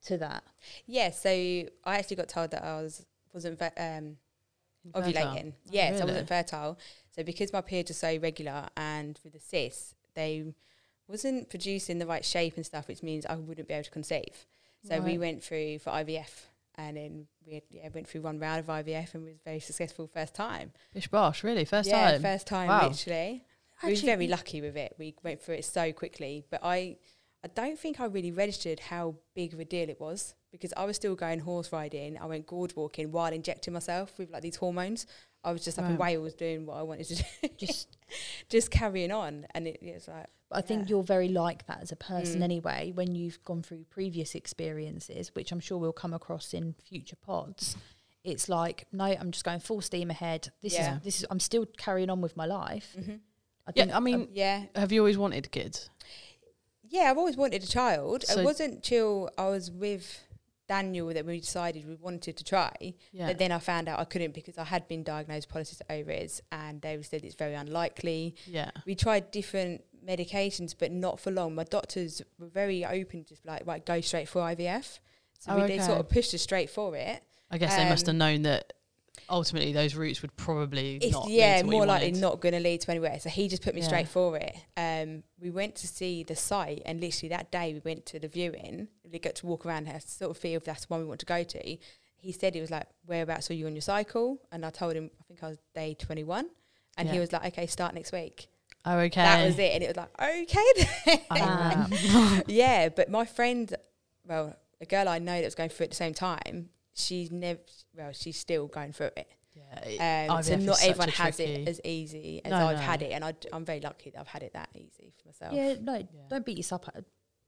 to 0.06 0.16
that? 0.18 0.44
Yeah, 0.86 1.10
so 1.10 1.28
I 1.28 1.68
actually 1.98 2.16
got 2.16 2.28
told 2.28 2.52
that 2.52 2.62
I 2.64 2.80
was 2.80 3.04
wasn't 3.32 3.58
ve- 3.58 3.80
um, 3.82 4.16
Infertile. 4.94 5.34
ovulating. 5.34 5.52
Yeah, 5.70 5.96
so 5.96 6.02
I 6.02 6.04
wasn't 6.06 6.28
fertile. 6.28 6.78
So 7.14 7.22
because 7.22 7.52
my 7.52 7.60
periods 7.60 7.90
are 7.90 7.94
so 7.94 8.18
regular 8.18 8.68
and 8.76 9.18
with 9.24 9.32
the 9.32 9.40
cysts, 9.40 9.94
they 10.14 10.44
wasn't 11.08 11.48
producing 11.48 11.98
the 11.98 12.06
right 12.06 12.24
shape 12.24 12.56
and 12.56 12.66
stuff, 12.66 12.88
which 12.88 13.02
means 13.02 13.24
I 13.26 13.36
wouldn't 13.36 13.68
be 13.68 13.74
able 13.74 13.84
to 13.84 13.90
conceive. 13.90 14.46
So 14.86 15.00
we 15.00 15.18
went 15.18 15.42
through 15.42 15.80
for 15.80 15.90
IVF, 15.90 16.46
and 16.76 16.96
then 16.96 17.26
we 17.44 17.54
had, 17.54 17.62
yeah, 17.70 17.88
went 17.92 18.06
through 18.06 18.20
one 18.20 18.38
round 18.38 18.60
of 18.60 18.66
IVF 18.66 19.14
and 19.14 19.24
was 19.24 19.34
very 19.44 19.58
successful 19.58 20.06
first 20.06 20.34
time. 20.34 20.72
Bish 20.94 21.08
bosh, 21.08 21.42
really? 21.42 21.64
First 21.64 21.88
yeah, 21.88 22.12
time? 22.12 22.22
first 22.22 22.46
time 22.46 22.68
Wow. 22.68 22.88
literally. 22.88 23.44
we 23.82 23.90
were 23.90 23.96
very 23.96 24.28
lucky 24.28 24.60
with 24.60 24.76
it. 24.76 24.94
We 24.98 25.14
went 25.24 25.42
through 25.42 25.56
it 25.56 25.64
so 25.64 25.92
quickly, 25.92 26.44
but 26.50 26.60
I, 26.62 26.98
I 27.42 27.48
don't 27.54 27.78
think 27.78 27.98
I 27.98 28.04
really 28.04 28.30
registered 28.30 28.78
how 28.78 29.16
big 29.34 29.54
of 29.54 29.60
a 29.60 29.64
deal 29.64 29.88
it 29.88 30.00
was 30.00 30.34
because 30.56 30.72
I 30.76 30.84
was 30.84 30.96
still 30.96 31.14
going 31.14 31.40
horse 31.40 31.72
riding. 31.72 32.18
I 32.18 32.26
went 32.26 32.46
gorge 32.46 32.74
walking 32.74 33.12
while 33.12 33.32
injecting 33.32 33.72
myself 33.74 34.18
with 34.18 34.30
like 34.30 34.42
these 34.42 34.56
hormones. 34.56 35.06
I 35.44 35.52
was 35.52 35.64
just 35.64 35.78
up 35.78 35.84
in 35.84 35.96
Wow. 35.96 36.06
Wales 36.06 36.34
doing 36.34 36.66
what 36.66 36.76
I 36.76 36.82
wanted 36.82 37.06
to 37.08 37.14
do, 37.16 37.48
Just, 37.56 37.96
just 38.48 38.70
carrying 38.70 39.12
on, 39.12 39.46
and 39.54 39.68
it, 39.68 39.78
it 39.80 39.94
was 39.94 40.08
like 40.08 40.26
I 40.50 40.60
think 40.60 40.88
you're 40.88 41.02
very 41.02 41.28
like 41.28 41.66
that 41.66 41.82
as 41.82 41.92
a 41.92 41.96
person 41.96 42.40
Mm. 42.40 42.44
anyway. 42.44 42.92
When 42.94 43.14
you've 43.14 43.42
gone 43.44 43.62
through 43.62 43.84
previous 43.90 44.34
experiences, 44.34 45.30
which 45.34 45.52
I'm 45.52 45.60
sure 45.60 45.78
we'll 45.78 45.92
come 45.92 46.14
across 46.14 46.52
in 46.54 46.74
future 46.84 47.16
pods, 47.16 47.76
it's 48.24 48.48
like, 48.48 48.86
no, 48.92 49.04
I'm 49.04 49.30
just 49.30 49.44
going 49.44 49.60
full 49.60 49.80
steam 49.80 50.10
ahead. 50.10 50.48
This 50.62 50.74
Yeah. 50.74 50.96
is 50.96 51.02
this 51.02 51.18
is. 51.20 51.26
I'm 51.30 51.40
still 51.40 51.66
carrying 51.76 52.10
on 52.10 52.20
with 52.20 52.36
my 52.36 52.46
life. 52.46 52.94
mhm. 52.98 53.20
I 53.68 53.72
Yeah, 53.74 53.96
I 53.96 54.00
mean, 54.00 54.28
yeah, 54.32 54.64
have 54.76 54.90
you 54.92 55.00
always 55.00 55.18
wanted 55.18 55.50
kids? 55.50 55.90
yeah. 56.88 57.10
I've 57.10 57.18
always 57.18 57.36
wanted 57.36 57.62
a 57.62 57.66
child. 57.66 58.24
So- 58.24 58.40
it 58.40 58.44
wasn't 58.44 58.82
till 58.84 59.30
I 59.38 59.48
was 59.48 59.70
with 59.70 60.25
Daniel 60.68 61.08
that 61.14 61.24
we 61.26 61.40
decided 61.40 61.86
we 61.86 61.94
wanted 61.94 62.36
to 62.36 62.44
try. 62.44 62.72
Yeah. 63.12 63.28
But 63.28 63.38
then 63.38 63.52
I 63.52 63.58
found 63.58 63.88
out 63.88 63.98
I 63.98 64.04
couldn't 64.04 64.34
because 64.34 64.58
I 64.58 64.64
had 64.64 64.86
been 64.88 65.02
diagnosed 65.02 65.48
polycystic 65.48 65.82
ovaries, 65.90 66.40
and 66.52 66.80
they 66.82 67.00
said 67.02 67.24
it's 67.24 67.34
very 67.34 67.54
unlikely. 67.54 68.34
yeah. 68.46 68.70
We 68.84 68.94
tried 68.94 69.30
different 69.30 69.82
medications, 70.06 70.74
but 70.78 70.92
not 70.92 71.20
for 71.20 71.30
long. 71.30 71.54
My 71.54 71.64
doctors 71.64 72.22
were 72.38 72.46
very 72.48 72.84
open, 72.84 73.24
just 73.28 73.44
like 73.44 73.66
right, 73.66 73.84
go 73.84 74.00
straight 74.00 74.28
for 74.28 74.40
IVF. 74.42 74.98
So 75.38 75.52
Oh, 75.52 75.60
we, 75.62 75.66
they 75.68 75.78
sort 75.80 75.98
of 75.98 76.08
pushed 76.08 76.32
us 76.34 76.42
straight 76.42 76.70
for 76.70 76.96
it. 76.96 77.22
I 77.50 77.58
guess 77.58 77.76
they 77.76 77.88
must 77.88 78.06
have 78.06 78.14
Um, 78.14 78.18
known 78.18 78.42
that 78.42 78.72
ultimately 79.30 79.72
those 79.72 79.94
routes 79.94 80.22
would 80.22 80.34
probably 80.36 80.96
It's 80.96 81.12
not. 81.12 81.28
yeah, 81.28 81.56
lead 81.56 81.60
to 81.62 81.66
what 81.66 81.72
you 81.72 81.76
more 81.78 81.86
likely 81.86 82.06
wanted. 82.08 82.20
not 82.20 82.40
going 82.40 82.54
to 82.54 82.60
lead 82.60 82.80
to 82.82 82.90
anywhere. 82.90 83.18
So 83.20 83.28
he 83.28 83.48
just 83.48 83.62
put 83.62 83.74
me 83.74 83.80
Yeah. 83.80 83.86
straight 83.86 84.08
for 84.08 84.36
it. 84.36 84.56
Um, 84.76 85.22
we 85.40 85.50
went 85.50 85.74
to 85.76 85.86
see 85.86 86.22
the 86.22 86.36
site, 86.36 86.82
and 86.86 87.00
literally 87.00 87.28
that 87.30 87.50
day 87.50 87.72
we 87.74 87.80
went 87.84 88.06
to 88.06 88.18
the 88.18 88.28
viewing. 88.28 88.88
We 89.10 89.18
got 89.18 89.34
to 89.36 89.46
walk 89.46 89.66
around 89.66 89.86
and 89.88 90.02
sort 90.02 90.30
of 90.30 90.36
feel 90.38 90.56
if 90.56 90.64
that's 90.64 90.86
the 90.86 90.94
one 90.94 91.00
we 91.00 91.06
want 91.06 91.20
to 91.20 91.26
go 91.26 91.42
to. 91.42 91.76
He 92.18 92.32
said 92.32 92.54
he 92.54 92.60
was 92.60 92.70
like, 92.70 92.86
"Whereabouts 93.04 93.50
are 93.50 93.54
you 93.54 93.66
on 93.66 93.74
your 93.74 93.82
cycle?" 93.82 94.40
And 94.50 94.64
I 94.66 94.70
told 94.70 94.96
him 94.96 95.10
I 95.20 95.24
think 95.28 95.42
I 95.42 95.48
was 95.48 95.58
day 95.74 95.94
twenty 95.98 96.24
one, 96.24 96.48
and 96.96 97.08
he 97.08 97.18
was 97.20 97.32
like, 97.32 97.44
"Okay, 97.46 97.66
start 97.66 97.94
next 97.94 98.12
week." 98.12 98.48
Oh, 98.84 98.98
okay. 98.98 99.20
That 99.22 99.44
was 99.44 99.58
it, 99.58 99.72
and 99.74 99.82
it 99.82 99.88
was 99.88 99.96
like, 99.96 100.10
"Okay." 100.20 100.88
Then. 101.04 101.20
Ah. 101.30 102.42
yeah, 102.46 102.88
but 102.88 103.10
my 103.10 103.24
friend, 103.24 103.74
well, 104.26 104.56
a 104.80 104.86
girl 104.86 105.08
I 105.08 105.18
know 105.18 105.36
that 105.38 105.44
was 105.44 105.54
going 105.54 105.70
through 105.70 105.84
at 105.84 105.90
the 105.90 105.96
same 105.96 106.14
time, 106.14 106.70
she's 106.96 107.30
never, 107.30 107.60
well, 107.96 108.12
she's 108.12 108.38
still 108.38 108.66
going 108.66 108.92
through 108.92 109.10
it. 109.16 109.28
yeah. 109.54 110.26
Um, 110.30 110.42
so 110.42 110.52
IVF 110.54 110.58
is 110.58 110.64
not 110.66 110.76
such 110.76 110.86
a 110.86 110.90
everyone 110.90 111.08
has 111.10 111.36
tricky- 111.36 111.52
it 111.52 111.68
as 111.68 111.80
easy 111.84 112.40
as 112.44 112.50
No, 112.50 112.66
I've 112.66 112.76
no. 112.76 112.82
had 112.82 113.02
it, 113.02 113.12
and 113.12 113.24
I, 113.24 113.34
am 113.52 113.64
very 113.64 113.80
lucky 113.80 114.10
that 114.10 114.20
I've 114.20 114.26
had 114.28 114.42
it 114.42 114.52
that 114.54 114.68
easy 114.74 115.12
for 115.20 115.28
myself. 115.28 115.52
Yeah, 115.54 115.74
no, 115.80 116.06
don't 116.28 116.44
beat 116.44 116.56
yourself 116.56 116.88
up. 116.88 116.96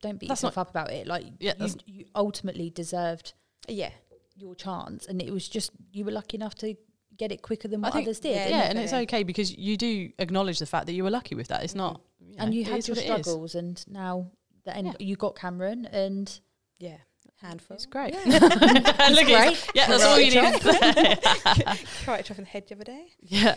Don't 0.01 0.19
beat 0.21 0.29
That's 0.29 0.43
yourself 0.43 0.59
up 0.59 0.71
about 0.71 0.91
it. 0.93 1.07
Like 1.09 1.25
Yeah, 1.41 1.55
you, 1.59 1.75
you 1.87 2.05
ultimately 2.15 2.71
deserved 2.71 3.33
Yeah, 3.67 3.91
your 4.37 4.55
chance, 4.55 5.07
and 5.07 5.21
it 5.21 5.33
was 5.33 5.49
just 5.49 5.71
you 5.93 6.05
were 6.05 6.13
lucky 6.13 6.37
enough 6.37 6.55
to 6.57 6.77
get 7.17 7.33
it 7.33 7.43
quicker 7.43 7.67
than 7.67 7.81
what 7.81 7.93
think- 7.93 8.07
others 8.07 8.21
did. 8.21 8.31
yeah, 8.37 8.43
and- 8.43 8.51
yeah, 8.51 8.63
and 8.71 8.79
it's 8.79 8.93
okay 8.93 9.23
because 9.25 9.57
you 9.57 9.77
do 9.77 10.11
acknowledge 10.21 10.61
the 10.61 10.67
fact 10.67 10.87
that 10.87 10.93
you 10.93 11.03
were 11.03 11.11
lucky 11.11 11.35
with 11.35 11.49
that. 11.49 11.65
It's 11.65 11.75
not, 11.75 12.01
you 12.21 12.37
know, 12.37 12.45
and 12.45 12.55
you 12.55 12.61
it 12.63 12.69
had 12.69 12.87
your 12.87 12.95
what 12.97 13.05
it 13.05 13.11
is. 13.11 13.27
struggles, 13.27 13.55
and 13.57 13.85
now 13.89 14.31
the 14.65 14.77
end, 14.77 14.87
Yeah. 14.87 14.93
you 15.01 15.17
got 15.17 15.35
Cameron, 15.35 15.85
and 15.87 16.41
yeah, 16.79 16.99
handful. 17.41 17.75
It's 17.77 17.87
great. 17.87 18.15
Yeah. 18.15 18.25
Look 18.39 18.53
at 18.53 19.27
great. 19.27 19.51
you. 19.53 19.57
Yeah, 19.75 19.87
that's 19.89 20.05
all 20.05 20.19
you 20.19 20.31
need. 20.31 20.61
to 20.61 20.73
say. 20.73 22.11
Right 22.11 22.31
off 22.31 22.39
in 22.39 22.45
the 22.45 22.51
head 22.51 22.65
the 22.69 22.75
other 22.75 22.85
day. 22.85 23.07
yeah, 23.23 23.55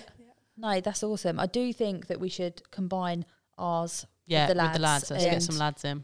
no, 0.57 0.79
that's 0.81 1.03
awesome. 1.03 1.39
I 1.39 1.45
do 1.47 1.71
think 1.73 2.07
that 2.07 2.19
we 2.19 2.29
should 2.29 2.61
combine 2.71 3.25
ours, 3.57 4.05
yeah, 4.27 4.47
the 4.47 4.51
with 4.53 4.57
the 4.57 4.79
lads 4.79 4.79
lads. 4.79 5.11
Let's 5.11 5.25
get 5.25 5.43
some 5.43 5.57
lads 5.57 5.83
in. 5.85 6.03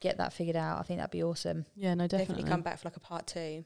get 0.00 0.18
that 0.18 0.32
figured 0.32 0.56
out. 0.56 0.78
I 0.80 0.82
think 0.82 0.98
that'd 0.98 1.10
be 1.10 1.22
awesome. 1.22 1.64
Yeah, 1.76 1.94
no, 1.94 2.04
Definitely, 2.06 2.24
definitely. 2.34 2.50
come 2.50 2.62
back 2.62 2.78
for 2.78 2.88
like 2.88 2.96
a 2.96 3.00
part 3.00 3.26
two. 3.26 3.64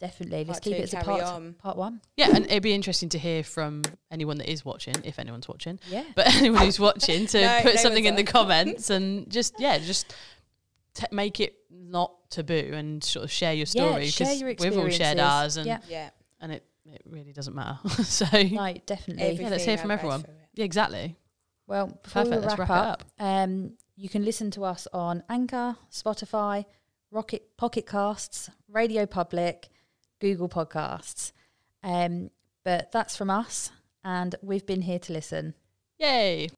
definitely. 0.00 0.38
Let's 0.44 0.58
Part 0.60 0.62
keep 0.64 0.76
it 0.76 0.82
as 0.82 0.92
a 0.92 0.96
carry 0.96 1.20
part 1.20 1.22
on. 1.22 1.52
part 1.54 1.76
one. 1.76 2.00
Yeah, 2.16 2.28
and 2.34 2.44
it'd 2.46 2.62
be 2.62 2.74
interesting 2.74 3.08
to 3.10 3.18
hear 3.18 3.42
from 3.42 3.82
anyone 4.10 4.38
that 4.38 4.50
is 4.50 4.64
watching, 4.64 4.94
if 5.04 5.18
anyone's 5.18 5.48
watching, 5.48 5.78
Yeah. 5.88 6.04
but 6.14 6.26
anyone 6.36 6.62
who's 6.62 6.80
watching 6.80 7.26
to 7.28 7.40
No, 7.40 7.60
put 7.62 7.74
no 7.76 7.80
something 7.80 8.04
one's 8.04 8.18
in 8.18 8.24
the 8.24 8.30
comments 8.30 8.90
and 8.90 9.30
just 9.30 9.54
yeah, 9.58 9.78
just 9.78 10.14
t- 10.94 11.06
make 11.12 11.40
it 11.40 11.54
not 11.70 12.12
taboo 12.30 12.70
and 12.74 13.02
sort 13.02 13.24
of 13.24 13.30
share 13.30 13.52
your 13.52 13.66
Yeah, 13.72 13.88
story 13.90 14.06
share 14.06 14.26
because 14.26 14.40
your 14.40 14.70
we've 14.70 14.78
all 14.78 14.90
shared 14.90 15.18
ours 15.18 15.56
and 15.56 15.66
Yeah. 15.66 15.80
Yeah. 15.88 16.10
and 16.40 16.52
it 16.52 16.64
it 16.86 17.02
really 17.06 17.32
doesn't 17.32 17.54
matter. 17.54 17.78
so 18.04 18.26
No, 18.32 18.74
definitely. 18.86 19.22
Every 19.24 19.44
Yeah, 19.44 19.50
let's 19.50 19.64
hear 19.64 19.78
from 19.78 19.90
everyone. 19.90 20.22
through 20.22 20.34
yeah, 20.54 20.64
exactly. 20.64 21.16
Well, 21.66 21.86
before 22.02 22.24
Perfect. 22.24 22.40
we 22.42 22.46
Let's 22.46 22.58
wrap, 22.58 22.68
wrap 22.68 22.78
it 22.86 22.90
up, 22.90 23.04
um, 23.18 23.72
you 23.96 24.08
can 24.10 24.22
listen 24.24 24.50
to 24.52 24.64
us 24.64 24.86
on 24.92 25.22
Anchor, 25.30 25.76
Spotify, 25.90 26.66
Rocket 27.10 27.56
Pocket 27.56 27.86
Casts, 27.86 28.50
Radio 28.68 29.06
Public, 29.06 29.68
Google 30.20 30.48
Podcasts. 30.48 31.32
Um, 31.82 32.30
but 32.64 32.92
that's 32.92 33.16
from 33.16 33.30
us, 33.30 33.70
and 34.04 34.34
we've 34.42 34.66
been 34.66 34.82
here 34.82 34.98
to 34.98 35.12
listen. 35.14 35.54
Yay. 35.98 36.48